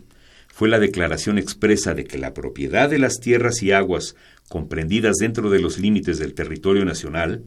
[0.49, 4.15] fue la declaración expresa de que la propiedad de las tierras y aguas
[4.53, 7.43] comprendidas dentro de los límites del territorio nacional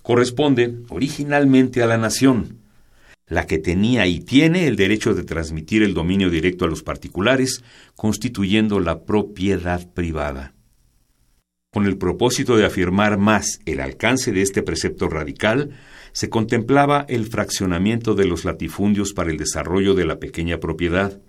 [0.00, 2.60] corresponde originalmente a la nación,
[3.26, 7.62] la que tenía y tiene el derecho de transmitir el dominio directo a los particulares,
[7.96, 10.54] constituyendo la propiedad privada.
[11.70, 15.72] Con el propósito de afirmar más el alcance de este precepto radical,
[16.12, 21.20] se contemplaba el fraccionamiento de los latifundios para el desarrollo de la pequeña propiedad,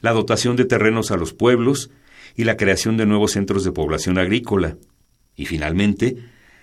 [0.00, 1.92] la dotación de terrenos a los pueblos
[2.36, 4.76] y la creación de nuevos centros de población agrícola,
[5.36, 6.16] y finalmente,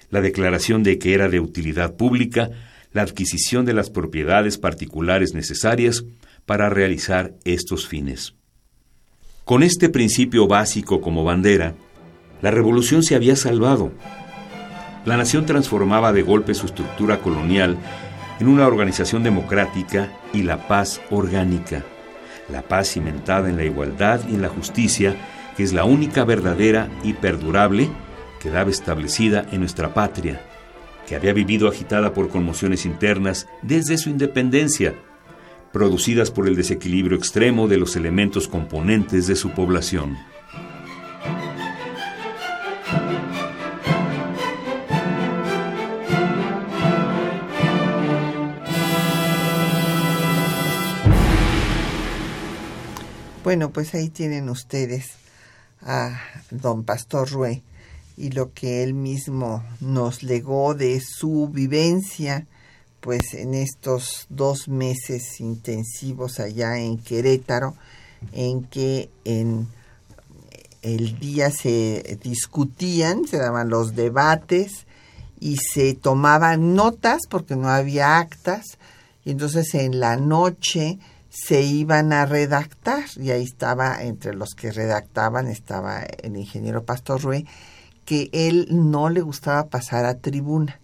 [0.10, 2.52] la declaración de que era de utilidad pública
[2.94, 6.06] la adquisición de las propiedades particulares necesarias
[6.46, 8.34] para realizar estos fines.
[9.44, 11.76] Con este principio básico como bandera,
[12.42, 13.92] la revolución se había salvado.
[15.06, 17.78] La nación transformaba de golpe su estructura colonial
[18.40, 21.84] en una organización democrática y la paz orgánica.
[22.50, 25.16] La paz cimentada en la igualdad y en la justicia,
[25.58, 27.90] que es la única verdadera y perdurable
[28.40, 30.40] quedaba establecida en nuestra patria,
[31.08, 34.94] que había vivido agitada por conmociones internas desde su independencia,
[35.74, 40.16] producidas por el desequilibrio extremo de los elementos componentes de su población.
[53.44, 55.27] Bueno, pues ahí tienen ustedes
[55.82, 56.20] a
[56.52, 57.64] don Pastor Rue
[58.18, 62.48] y lo que él mismo nos legó de su vivencia,
[63.00, 67.76] pues en estos dos meses intensivos allá en Querétaro,
[68.32, 69.68] en que en
[70.82, 74.88] el día se discutían, se daban los debates
[75.40, 78.66] y se tomaban notas porque no había actas,
[79.24, 80.98] y entonces en la noche
[81.38, 87.22] se iban a redactar y ahí estaba entre los que redactaban estaba el ingeniero Pastor
[87.22, 87.46] Rue
[88.06, 90.80] que él no le gustaba pasar a tribuna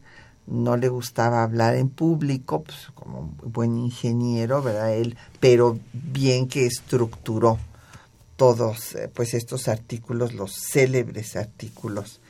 [0.45, 6.68] no le gustaba hablar en público pues como buen ingeniero verdad él pero bien que
[6.68, 7.58] estructuró
[8.36, 12.22] todos eh, pues estos artículos los célebres artículos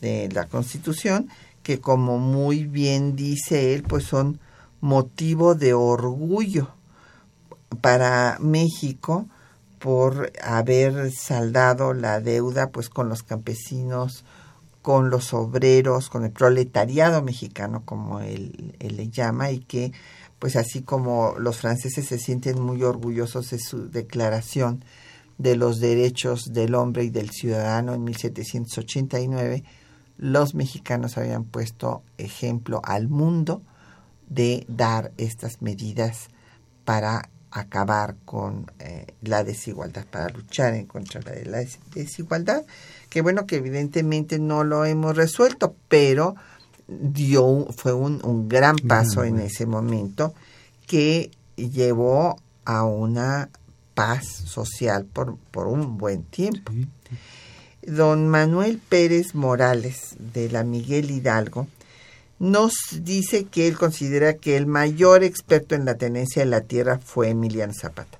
[0.00, 1.28] de la Constitución
[1.62, 4.40] que como muy bien dice él pues son
[4.80, 6.72] motivo de orgullo
[7.80, 9.26] para México
[9.78, 14.24] por haber saldado la deuda pues con los campesinos,
[14.82, 19.92] con los obreros, con el proletariado mexicano como él, le llama y que
[20.38, 24.84] pues así como los franceses se sienten muy orgullosos de su declaración
[25.36, 29.64] de los derechos del hombre y del ciudadano en 1789,
[30.16, 33.62] los mexicanos habían puesto ejemplo al mundo
[34.28, 36.28] de dar estas medidas
[36.84, 42.64] para acabar con eh, la desigualdad, para luchar en contra de la desigualdad,
[43.08, 46.36] que bueno que evidentemente no lo hemos resuelto, pero
[46.86, 50.34] dio fue un, un gran paso en ese momento
[50.86, 53.50] que llevó a una
[53.94, 56.72] paz social por, por un buen tiempo.
[57.82, 61.66] Don Manuel Pérez Morales de la Miguel Hidalgo
[62.38, 62.72] nos
[63.02, 67.30] dice que él considera que el mayor experto en la tenencia de la tierra fue
[67.30, 68.18] Emiliano Zapata.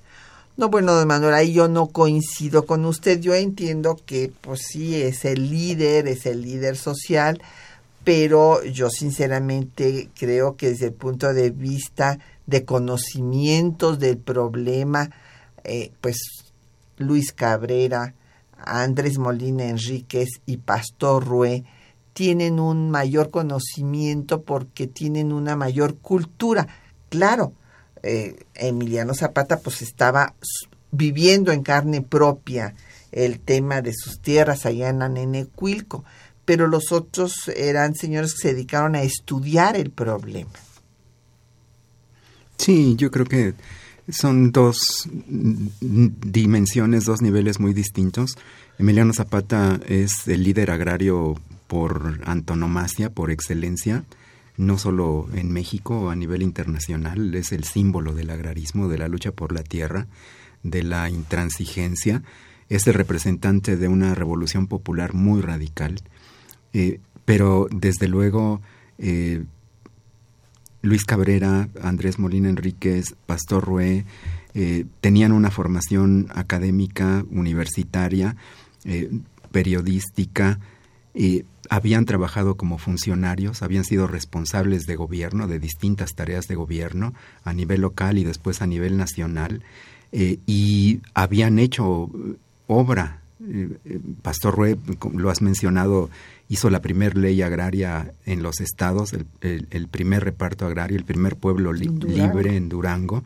[0.57, 3.21] No, bueno, don Manuel, ahí yo no coincido con usted.
[3.21, 7.41] Yo entiendo que, pues sí, es el líder, es el líder social,
[8.03, 15.09] pero yo sinceramente creo que desde el punto de vista de conocimientos del problema,
[15.63, 16.17] eh, pues
[16.97, 18.13] Luis Cabrera,
[18.57, 21.63] Andrés Molina Enríquez y Pastor Rue,
[22.19, 26.67] tienen un mayor conocimiento porque tienen una mayor cultura.
[27.07, 27.53] Claro,
[28.03, 30.33] eh, Emiliano Zapata pues estaba
[30.91, 32.75] viviendo en carne propia
[33.13, 36.03] el tema de sus tierras allá en Anenecuilco,
[36.43, 40.51] pero los otros eran señores que se dedicaron a estudiar el problema.
[42.57, 43.53] Sí, yo creo que
[44.09, 45.07] son dos
[45.79, 48.37] dimensiones, dos niveles muy distintos.
[48.77, 51.37] Emiliano Zapata es el líder agrario
[51.69, 54.03] por antonomasia, por excelencia,
[54.57, 59.31] no solo en México, a nivel internacional, es el símbolo del agrarismo, de la lucha
[59.31, 60.07] por la tierra,
[60.63, 62.23] de la intransigencia,
[62.69, 66.01] es el representante de una revolución popular muy radical,
[66.73, 68.61] eh, pero desde luego
[68.97, 69.43] eh,
[70.81, 74.05] Luis Cabrera, Andrés Molina Enríquez, Pastor Rue,
[74.55, 78.35] eh, tenían una formación académica, universitaria,
[79.51, 80.59] periodística,
[81.69, 87.13] habían trabajado como funcionarios, habían sido responsables de gobierno, de distintas tareas de gobierno,
[87.43, 89.61] a nivel local y después a nivel nacional.
[90.11, 92.09] eh, y habían hecho
[92.67, 93.21] obra.
[94.21, 94.77] Pastor Rue,
[95.13, 96.09] lo has mencionado,
[96.49, 101.71] hizo la primera ley agraria en los estados, el, primer reparto agrario, el primer pueblo
[101.71, 103.23] libre en Durango.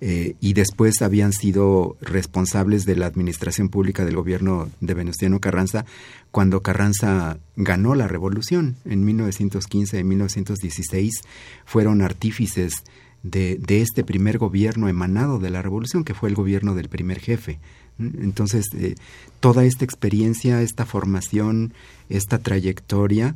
[0.00, 5.86] Eh, y después habían sido responsables de la administración pública del gobierno de Venustiano Carranza
[6.30, 11.22] cuando Carranza ganó la revolución en 1915 y 1916
[11.64, 12.84] fueron artífices
[13.24, 17.58] de, este primer gobierno emanado de la revolución que fue el gobierno del primer jefe.
[17.98, 18.94] Entonces eh,
[19.40, 21.72] toda esta experiencia esta formación
[22.08, 23.34] esta trayectoria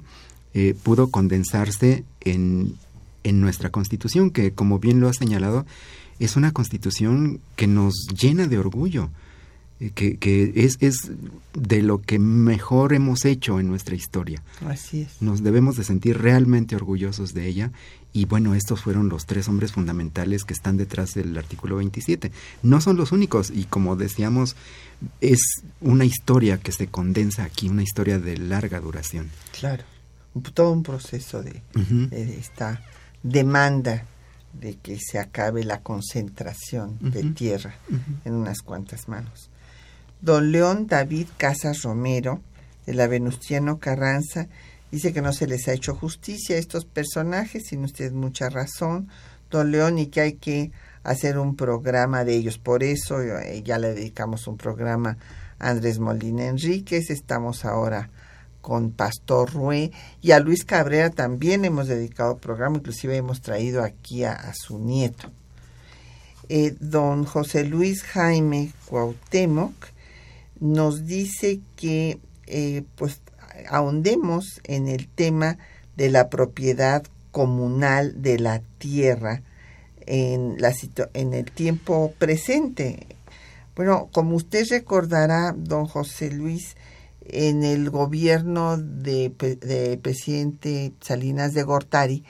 [0.54, 2.76] eh, pudo condensarse en,
[3.24, 5.66] en nuestra constitución que como bien lo ha señalado
[6.18, 9.10] es una constitución que nos llena de orgullo,
[9.80, 11.10] eh, que, que es, es,
[11.54, 14.42] de lo que mejor hemos hecho en nuestra historia.
[14.66, 15.20] Así es.
[15.20, 17.72] Nos debemos de sentir realmente orgullosos de ella
[18.12, 22.30] y bueno, estos fueron los tres hombres fundamentales que están detrás del artículo 27.
[22.62, 24.54] No son los únicos y como decíamos,
[25.20, 25.40] es
[25.80, 29.30] una historia que se condensa aquí, una historia de larga duración.
[29.58, 29.84] Claro,
[30.54, 32.82] todo un proceso de, de esta
[33.22, 34.06] demanda
[34.52, 37.74] de que se acabe la concentración de tierra
[38.24, 39.50] en unas cuantas manos.
[40.20, 42.40] Don León David Casas Romero,
[42.86, 44.48] de la Venustiano Carranza,
[44.90, 49.08] dice que no se les ha hecho justicia a estos personajes, tiene usted mucha razón,
[49.50, 50.70] don León, y que hay que
[51.02, 52.58] hacer un programa de ellos.
[52.58, 55.16] Por eso eh, ya le dedicamos un programa
[55.58, 58.10] a Andrés Molina Enríquez, estamos ahora
[58.62, 59.90] con Pastor Rue
[60.22, 65.30] y a Luis Cabrera también hemos dedicado programa, inclusive hemos traído aquí a, su nieto.
[66.48, 69.74] Eh, don José Luis Jaime Cuauhtémoc
[70.60, 73.20] nos dice que eh, pues
[73.68, 75.58] ahondemos en el tema
[75.96, 77.02] de la propiedad
[77.32, 79.42] comunal de la tierra
[80.06, 80.72] en, la,
[81.14, 83.06] en el tiempo presente.
[83.74, 86.76] Bueno, como usted recordará, don José Luis,
[87.26, 89.30] en el gobierno de,
[90.02, 92.24] presidente Salinas de Gortari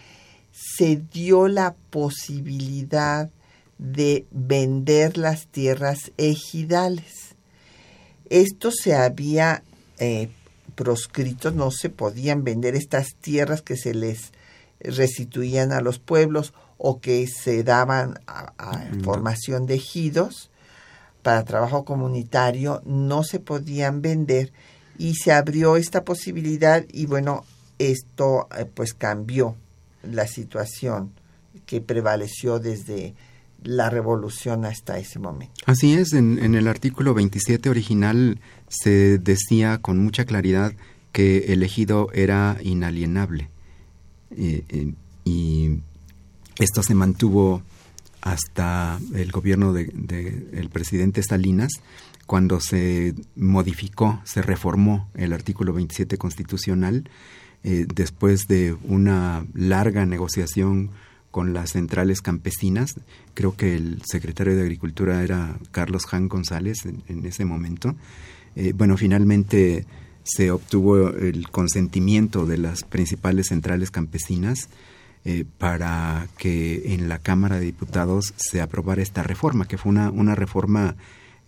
[0.50, 3.30] se dio la posibilidad
[3.78, 7.34] de vender las tierras ejidales.
[8.28, 9.62] Esto se había
[9.98, 10.28] eh,
[10.74, 14.32] proscrito, no se podían vender estas tierras que se les
[14.80, 18.52] restituían a los pueblos o que se daban a,
[18.92, 19.04] mm.
[19.04, 20.50] formación de ejidos
[21.22, 24.52] para trabajo comunitario, no se podían vender
[25.02, 27.44] y se abrió esta posibilidad y bueno,
[27.80, 29.56] esto eh, pues cambió
[30.04, 31.10] la situación
[31.66, 33.16] que prevaleció desde
[33.64, 35.54] la revolución hasta ese momento.
[35.66, 38.38] Así es, en, el artículo 27 original
[38.68, 40.72] se decía con mucha claridad
[41.10, 43.50] que el ejido era inalienable
[44.30, 44.92] eh, eh,
[45.24, 45.80] y
[46.60, 47.64] esto se mantuvo
[48.22, 51.72] hasta el gobierno del de, el presidente Salinas
[52.26, 57.10] cuando se modificó, se reformó el artículo 27 constitucional,
[57.64, 60.90] eh, después de una larga negociación
[61.30, 62.94] con las centrales campesinas,
[63.34, 67.96] creo que el secretario de Agricultura era Carlos Jan González en, ese momento,
[68.56, 69.86] eh, bueno, finalmente
[70.24, 74.68] se obtuvo el consentimiento de las principales centrales campesinas
[75.24, 80.10] eh, para que en la Cámara de Diputados se aprobara esta reforma, que fue una,
[80.10, 80.96] una reforma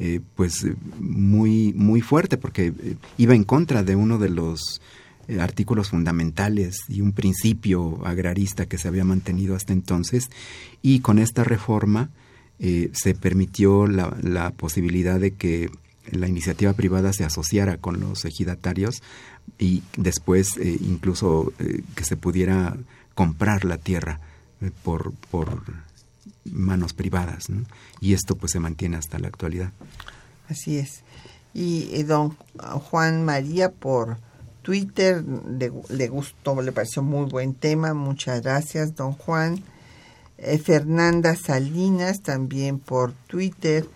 [0.01, 0.67] eh, pues
[0.99, 4.83] muy muy fuerte porque eh, iba en contra de uno de los
[5.29, 10.31] eh, artículos fundamentales y un principio agrarista que se había mantenido hasta entonces
[10.83, 12.11] y con esta reforma
[12.59, 15.71] se permitió la, la, posibilidad de que
[16.11, 19.03] la iniciativa privada se asociara con los ejidatarios
[19.59, 21.53] y después incluso
[21.95, 22.77] que se pudiera
[23.15, 24.21] comprar la tierra
[24.83, 25.63] por, por
[26.45, 27.47] manos privadas.
[28.01, 29.73] Y esto pues se mantiene hasta la actualidad.
[30.49, 31.03] Así es.
[31.53, 32.37] Y eh, don
[32.91, 34.19] Juan María por
[34.63, 37.95] Twitter le, gustó, le pareció muy buen tema.
[37.95, 39.63] Muchas gracias, don Juan.
[40.39, 43.87] Eh, Fernanda Salinas también por Twitter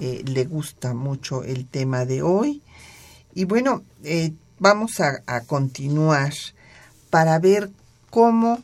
[0.00, 2.62] eh, le gusta mucho el tema de hoy.
[3.34, 3.82] Y bueno,
[4.58, 6.32] vamos a, a continuar
[7.10, 7.70] para ver
[8.12, 8.62] cómo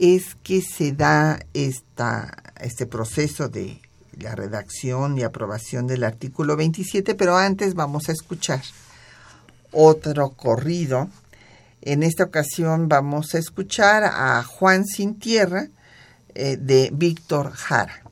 [0.00, 3.78] es que se da esta, este proceso de
[4.18, 8.62] la redacción y aprobación del artículo 27, pero antes vamos a escuchar
[9.70, 11.10] otro corrido.
[11.82, 15.68] En esta ocasión vamos a escuchar a Juan Sin Tierra
[16.34, 18.05] eh, de Víctor Jara.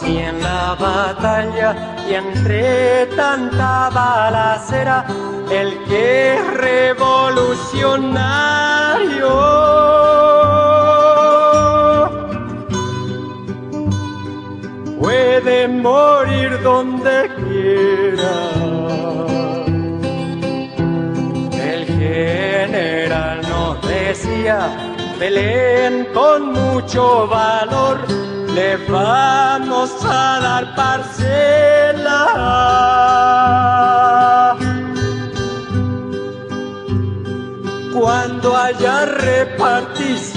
[0.00, 5.04] Conocí en la batalla y entre tanta balacera,
[5.50, 9.30] el que es revolucionario.
[14.98, 18.32] Puede morir donde quiera.
[21.72, 24.68] El general nos decía,
[25.18, 32.20] peleen con mucho valor le vamos a dar parcela.
[37.92, 40.29] Cuando haya repartición.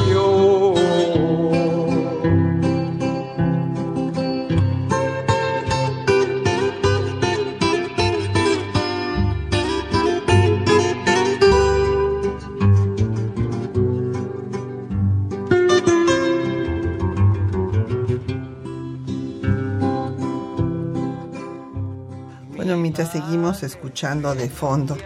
[22.83, 24.97] Mientras seguimos escuchando de fondo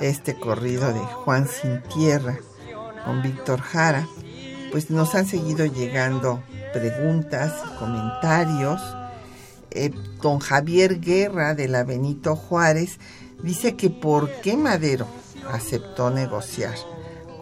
[0.00, 2.38] este corrido de Juan Sin Tierra
[3.04, 4.08] con Víctor Jara,
[4.72, 6.42] pues nos han seguido llegando
[6.72, 8.80] preguntas comentarios.
[9.70, 9.92] Eh,
[10.22, 12.98] don Javier Guerra de la Benito Juárez
[13.42, 15.06] dice que por qué Madero
[15.52, 16.74] aceptó negociar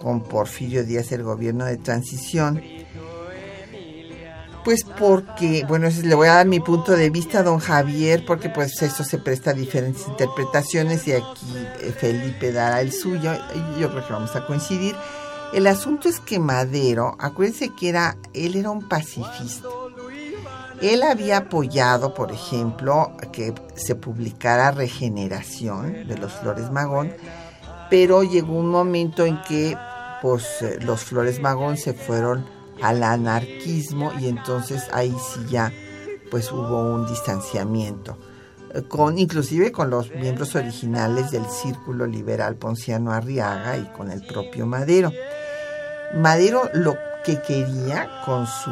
[0.01, 2.61] con Porfirio Díaz el gobierno de transición
[4.65, 8.49] pues porque, bueno, le voy a dar mi punto de vista a don Javier, porque
[8.49, 13.33] pues eso se presta a diferentes interpretaciones y aquí eh, Felipe dará el suyo,
[13.79, 14.95] yo creo que vamos a coincidir.
[15.53, 19.69] El asunto es que Madero, acuérdense que era, él era un pacifista.
[20.81, 27.15] Él había apoyado, por ejemplo, que se publicara Regeneración de los Flores Magón,
[27.89, 29.77] pero llegó un momento en que
[30.23, 32.47] pues eh, los Flores Magón se fueron
[32.83, 35.73] al anarquismo y entonces ahí sí ya
[36.31, 38.19] pues hubo un distanciamiento
[38.75, 44.25] eh, con inclusive con los miembros originales del Círculo Liberal Ponciano Arriaga y con el
[44.27, 45.13] propio Madero.
[46.15, 48.71] Madero lo que quería con su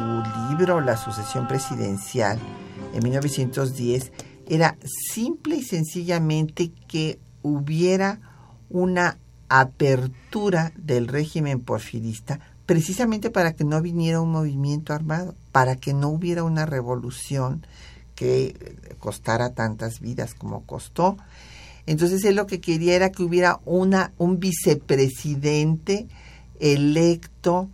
[0.49, 2.37] libro La sucesión presidencial
[2.93, 4.11] en 1910
[4.47, 8.19] era simple y sencillamente que hubiera
[8.69, 15.93] una apertura del régimen porfirista precisamente para que no viniera un movimiento armado, para que
[15.93, 17.65] no hubiera una revolución
[18.15, 21.17] que costara tantas vidas como costó.
[21.85, 26.07] Entonces él lo que quería era que hubiera una un vicepresidente
[26.59, 27.69] electo,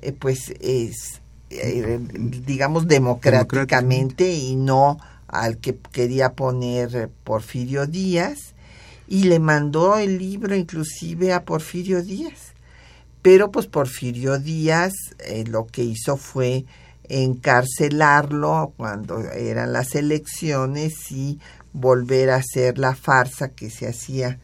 [0.00, 1.20] eh, pues es,
[1.50, 2.00] eh,
[2.44, 8.54] digamos democráticamente y no al que quería poner Porfirio Díaz
[9.08, 12.51] y le mandó el libro inclusive a Porfirio Díaz
[13.22, 16.66] pero pues Porfirio Díaz eh, lo que hizo fue
[17.08, 21.38] encarcelarlo cuando eran las elecciones y
[21.72, 24.38] volver a hacer la farsa que se hacía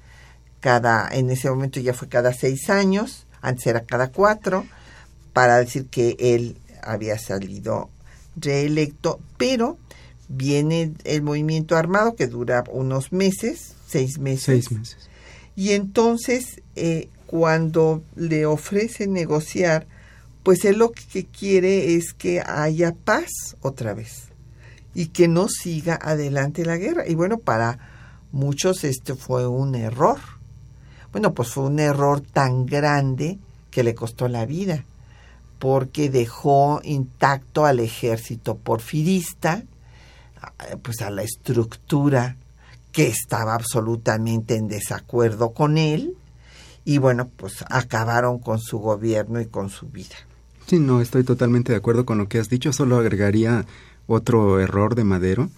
[0.61, 4.67] cada, en ese momento ya fue cada seis años, antes era cada cuatro,
[5.33, 7.91] para decir que él había salido
[8.37, 9.79] reelecto, pero
[10.29, 14.45] viene el movimiento armado que dura unos meses, seis meses.
[14.45, 15.09] Seis meses.
[15.55, 19.87] Y entonces eh, cuando le ofrece negociar,
[20.43, 23.29] pues él lo que quiere es que haya paz
[23.61, 24.29] otra vez
[24.95, 27.07] y que no siga adelante la guerra.
[27.07, 27.79] Y bueno, para
[28.33, 30.19] muchos este fue un error.
[31.13, 33.39] Bueno, pues fue un error tan grande
[33.71, 34.87] que le costó la vida,
[35.59, 39.65] porque dejó intacto al ejército porfirista,
[40.83, 42.37] pues a la estructura
[42.91, 46.17] que estaba absolutamente en desacuerdo con él,
[46.89, 50.17] y bueno, pues acabaron con su gobierno y con su vida.
[50.67, 53.67] Sí, no, estoy totalmente de acuerdo con lo que has dicho, solo agregaría
[54.07, 55.51] otro error de Madero,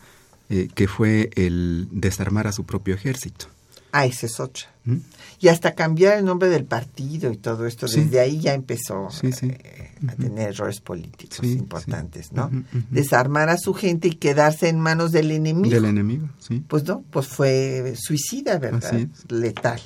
[0.49, 3.47] eh, que fue el desarmar a su propio ejército.
[3.93, 4.64] Ah, ese es otra.
[4.85, 4.97] ¿Mm?
[5.39, 9.93] Y hasta cambiar el nombre del partido y todo esto, desde ahí ya empezó eh,
[10.09, 12.51] a tener errores políticos importantes, ¿no?
[12.91, 15.72] Desarmar a su gente y quedarse en manos del enemigo.
[15.72, 16.64] Del enemigo, sí.
[16.66, 19.07] Pues no, pues fue suicida, ¿verdad?
[19.28, 19.81] Letal.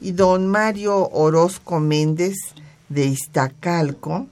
[0.00, 2.36] Y don Mario Orozco Méndez
[2.88, 4.26] de Iztacalco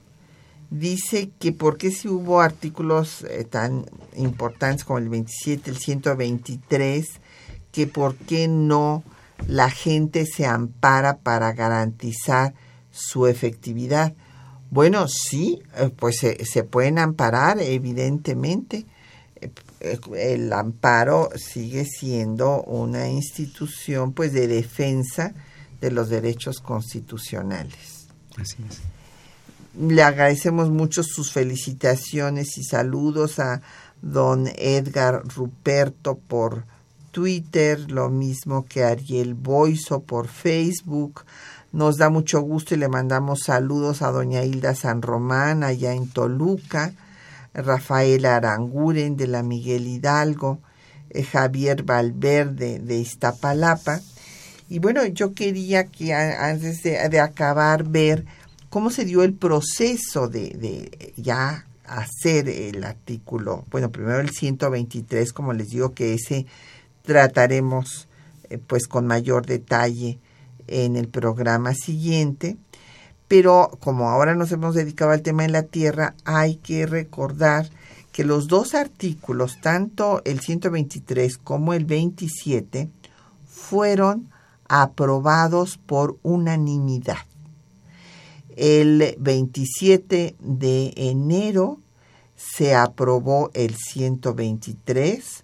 [0.69, 3.85] dice que por qué si hubo artículos eh, tan
[4.15, 7.07] importantes como el 27, el 123,
[7.71, 9.03] que por qué no
[9.47, 12.53] la gente se ampara para garantizar
[12.91, 14.13] su efectividad.
[14.69, 18.85] Bueno, sí, eh, pues se, pueden amparar, evidentemente.
[19.35, 19.51] Eh,
[19.81, 25.33] eh, el amparo sigue siendo una institución pues de defensa
[25.81, 28.07] de los derechos constitucionales.
[28.37, 28.81] Así es.
[29.77, 33.61] Le agradecemos mucho sus felicitaciones y saludos a
[34.01, 36.65] don Edgar Ruperto por
[37.11, 41.25] Twitter, lo mismo que Ariel Boiso por Facebook.
[41.71, 46.07] Nos da mucho gusto y le mandamos saludos a doña Hilda San Román allá en
[46.09, 46.93] Toluca,
[47.53, 50.59] Rafael Aranguren de la Miguel Hidalgo,
[51.09, 53.99] eh, Javier Valverde de Iztapalapa.
[54.67, 58.25] Y bueno, yo quería que antes de, acabar ver
[58.69, 65.53] cómo se dio el proceso de, ya hacer el artículo, bueno, primero el 123, como
[65.53, 66.47] les digo que ese
[67.03, 68.07] trataremos
[68.49, 70.17] eh, pues con mayor detalle
[70.67, 72.57] en el programa siguiente,
[73.27, 77.69] pero como ahora nos hemos dedicado al tema de la tierra, hay que recordar
[78.11, 82.89] que los dos artículos, tanto el 123 como el 27,
[83.45, 84.29] fueron
[84.67, 87.17] aprobados por unanimidad
[88.55, 91.79] el 27 de enero
[92.35, 95.43] se aprobó el 123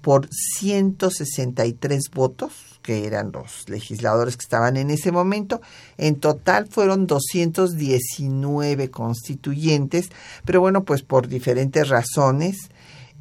[0.00, 2.52] por 163 votos,
[2.82, 5.62] que eran los legisladores que estaban en ese momento.
[5.96, 10.10] En total fueron 219 constituyentes,
[10.44, 12.70] pero bueno, pues por diferentes razones,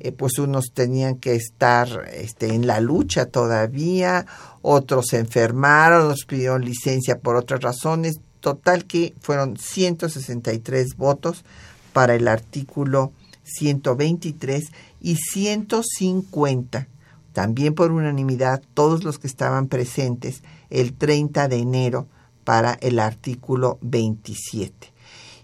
[0.03, 4.25] eh, pues unos tenían que estar este, en la lucha todavía,
[4.61, 11.45] otros se enfermaron, otros pidieron licencia por otras razones, Total que fueron 163 votos
[11.93, 16.89] para el artículo 123 y 150,
[17.31, 22.07] también por unanimidad, todos los que estaban presentes el 30 de enero
[22.43, 24.92] para el artículo 27.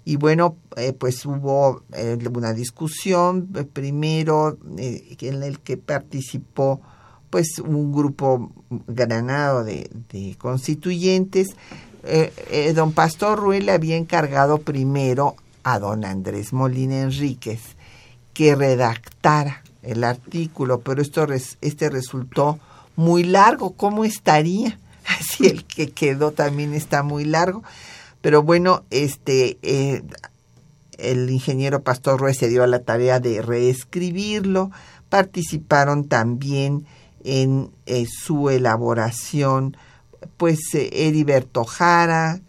[0.10, 6.82] Y bueno, eh, pues hubo eh, una discusión eh, primero en el que participó
[7.30, 8.51] pues un grupo
[8.88, 9.88] granado de,
[10.39, 11.49] constituyentes
[12.03, 17.62] eh, eh, don Pastor Ruel le había encargado primero a don Andrés Molina Enríquez
[18.34, 21.28] que redactara el artículo, pero esto
[21.62, 22.57] este resultó
[22.95, 23.74] muy largo.
[23.74, 24.80] ¿Cómo estaría?
[25.05, 27.62] Así el que quedó también está muy largo.
[28.22, 30.03] Pero bueno, este eh,
[30.97, 34.72] el ingeniero Pastor Ruiz se dio a la tarea de reescribirlo.
[35.09, 36.86] Participaron también
[37.24, 37.72] en
[38.07, 39.76] su elaboración
[40.38, 42.39] pues eh, Heriberto Jara,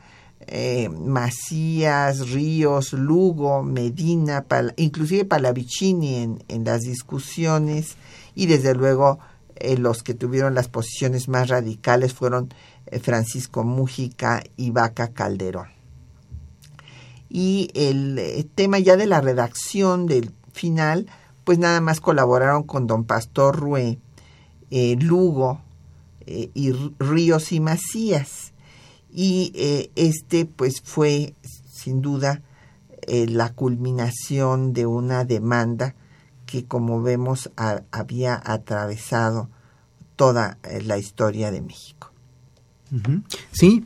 [0.46, 4.44] eh, Macías, Ríos, Lugo, Medina,
[4.76, 7.96] inclusive Palavicini en, en, las discusiones
[8.34, 9.18] y desde luego
[9.56, 12.52] eh, los que tuvieron las posiciones más radicales fueron
[13.02, 15.68] Francisco Mújica y Vaca Calderón.
[17.28, 21.06] Y el tema ya de la redacción del final,
[21.44, 23.98] pues nada más colaboraron con don Pastor Rué,
[24.70, 25.60] Lugo,
[26.32, 28.52] eh, y Ríos y Macías.
[29.12, 32.42] Y eh, este pues fue sin duda
[33.02, 35.96] eh, la culminación de una demanda
[36.46, 37.50] que como vemos
[37.90, 39.48] había atravesado
[40.14, 41.99] toda la historia de México.
[43.52, 43.84] Sí,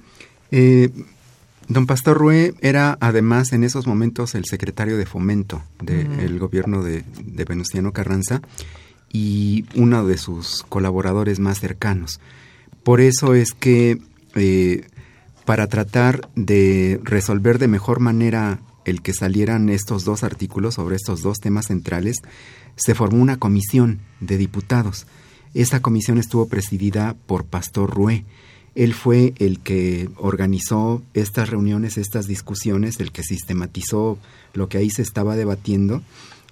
[1.69, 7.05] don Pastor Rue era además en esos momentos el secretario de fomento del gobierno de,
[7.25, 8.41] de Venustiano Carranza
[9.15, 12.21] y uno de sus colaboradores más cercanos.
[12.83, 13.99] Por eso es que
[14.35, 14.87] eh,
[15.45, 21.23] para tratar de resolver de mejor manera el que salieran estos dos artículos sobre estos
[21.23, 22.17] dos temas centrales,
[22.77, 25.07] se formó una comisión de diputados.
[25.55, 28.25] Esta comisión estuvo presidida por Pastor Rué.
[28.75, 34.19] Él fue el que organizó estas reuniones, estas discusiones, el que sistematizó
[34.53, 36.03] lo que ahí se estaba debatiendo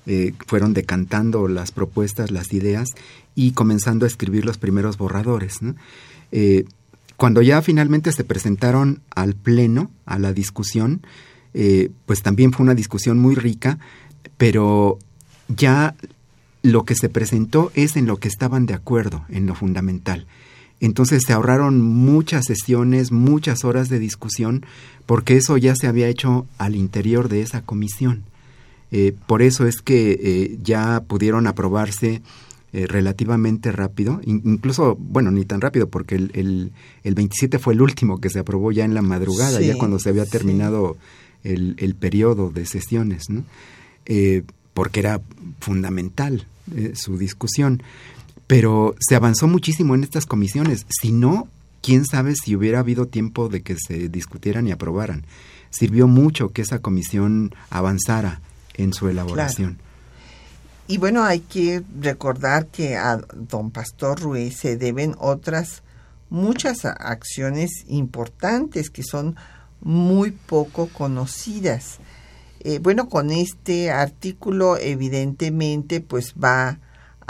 [0.05, 2.89] eh, fueron decantando las propuestas, las ideas
[3.37, 5.61] y comenzando a escribir los primeros borradores.
[6.33, 6.65] Eh,
[7.17, 11.03] cuando ya finalmente se presentaron al pleno, a la discusión,
[11.55, 13.79] eh, pues también fue una discusión muy rica,
[14.37, 14.99] pero
[15.49, 15.95] ya
[16.63, 20.27] lo que se presentó es en lo que estaban de acuerdo, en lo fundamental.
[20.83, 24.67] Entonces se ahorraron muchas sesiones, muchas horas de discusión,
[25.07, 28.25] porque eso ya se había hecho al interior de esa comisión.
[28.91, 32.21] Eh, por eso es que eh, ya pudieron aprobarse
[32.73, 36.73] eh, relativamente rápido, incluso, bueno, ni tan rápido, porque el,
[37.05, 40.09] el, 27 fue el último que se aprobó ya en la madrugada, ya cuando se
[40.09, 40.97] había terminado
[41.45, 43.45] el, el, periodo de sesiones, ¿no?
[44.75, 45.21] porque era
[45.61, 46.47] fundamental
[46.95, 47.83] su discusión.
[48.53, 51.49] Pero se avanzó muchísimo en estas comisiones, si no,
[51.81, 55.25] quién sabe si hubiera habido tiempo de que se discutieran y aprobaran.
[55.71, 58.43] Sirvió mucho que esa comisión avanzara
[58.75, 59.79] en su elaboración.
[60.87, 65.83] Y bueno, hay que recordar que a don Pastor Ruiz se deben otras
[66.29, 69.35] muchas acciones importantes que son
[69.81, 72.01] muy poco conocidas.
[72.61, 76.81] Eh, bueno, con este artículo evidentemente pues va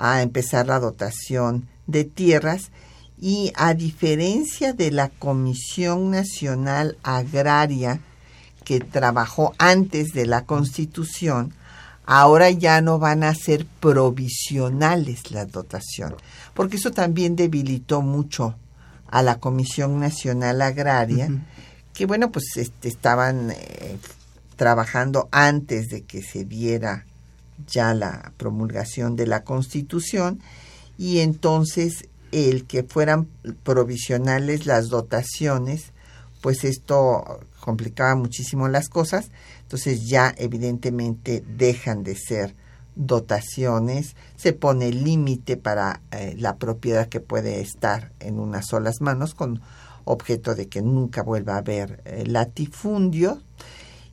[0.03, 2.73] a empezar la dotación de tierras
[3.21, 8.01] y a diferencia de la Comisión Nacional Agraria
[8.65, 11.55] que trabajó antes de la Constitución,
[12.05, 16.17] ahora ya no van a ser provisionales la dotación,
[16.53, 18.57] porque eso también debilitó mucho
[19.07, 21.31] a la Comisión Nacional Agraria,
[21.95, 23.99] que bueno, pues este, estaban eh,
[24.57, 27.07] trabajando antes de que se diera
[27.67, 30.41] ya la promulgación de la Constitución
[30.99, 33.29] y entonces el que fueran
[33.63, 35.93] provisionales las dotaciones,
[36.41, 39.31] pues esto complicaba muchísimo las cosas,
[39.63, 42.55] entonces ya evidentemente dejan de ser
[42.95, 49.35] dotaciones, se pone límite para eh, la propiedad que puede estar en unas solas manos
[49.35, 49.61] con
[50.05, 53.41] objeto de que nunca vuelva a haber eh, latifundio.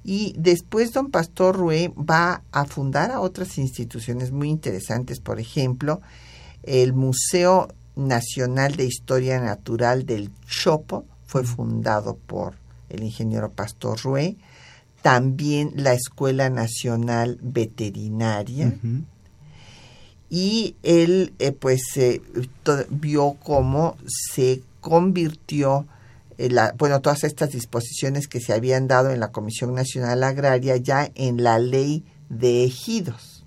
[0.04, 6.02] Y después don Pastor Rue va a fundar a otras instituciones muy interesantes, por ejemplo,
[6.64, 12.56] el Museo Nacional de Historia Natural del Chopo fue fundado por
[12.90, 14.38] el ingeniero Pastor Rue,
[15.02, 18.74] también la Escuela Nacional Veterinaria,
[20.30, 21.82] y él eh, pues
[22.90, 25.88] vio cómo se convirtió
[26.40, 31.12] eh, bueno todas estas disposiciones que se habían dado en la Comisión Nacional Agraria ya
[31.16, 33.46] en la ley de ejidos.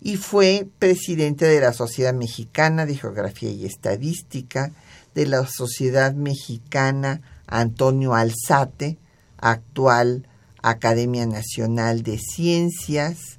[0.00, 4.72] Y fue presidente de la Sociedad Mexicana de Geografía y Estadística,
[5.14, 8.98] de la Sociedad Mexicana Antonio Alzate,
[9.38, 10.26] actual
[10.62, 13.38] Academia Nacional de Ciencias,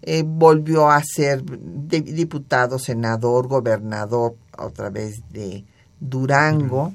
[0.00, 5.64] eh, volvió a ser diputado, senador, gobernador a través de
[6.00, 6.94] Durango.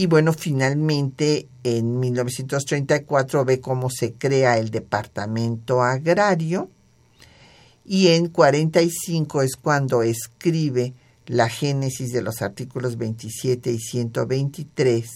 [0.00, 6.70] Y bueno, finalmente en 1934 ve cómo se crea el Departamento Agrario.
[7.84, 10.94] Y en 45 es cuando escribe
[11.26, 15.06] la génesis de los artículos 27 y 123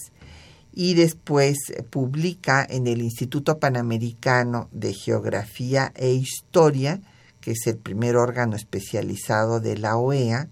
[0.75, 1.57] y después
[1.89, 7.01] publica en el Instituto Panamericano de Geografía e Historia,
[7.41, 10.51] que es el primer órgano especializado de la OEA,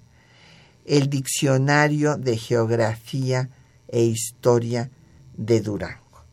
[0.87, 3.51] el Diccionario de Geografía
[3.93, 4.90] e Historia
[5.36, 6.24] de Durango.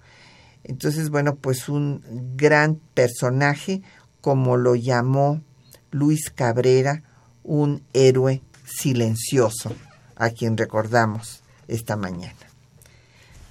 [0.64, 2.02] Entonces, bueno, pues un
[2.36, 3.82] gran personaje,
[4.22, 5.42] como lo llamó
[5.92, 7.04] Luis Cabrera,
[7.44, 9.72] un héroe silencioso,
[10.16, 12.36] a quien recordamos esta mañana.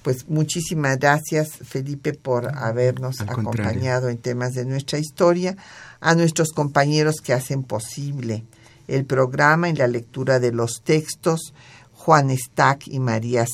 [0.03, 5.57] Pues muchísimas gracias, Felipe, por habernos acompañado en temas de nuestra historia,
[5.99, 8.45] a nuestros compañeros que hacen posible
[8.87, 11.53] el programa en la lectura de los textos,
[12.09, 13.45] Juan Stack y María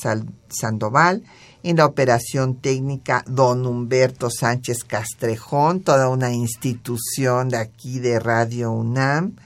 [0.48, 1.22] Sandoval,
[1.62, 8.72] en la operación técnica don Humberto Sánchez Castrejón, toda una institución de aquí de Radio
[8.72, 9.36] UNAM,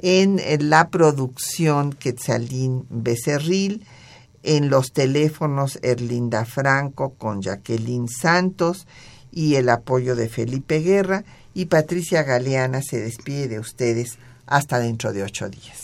[0.00, 3.86] en la producción Quetzalín Becerril,
[4.42, 8.88] en los teléfonos Erlinda Franco con Jacqueline Santos
[9.30, 11.22] y el apoyo de Felipe Guerra
[11.54, 15.83] y Patricia Galeana se despide de ustedes hasta dentro de ocho días.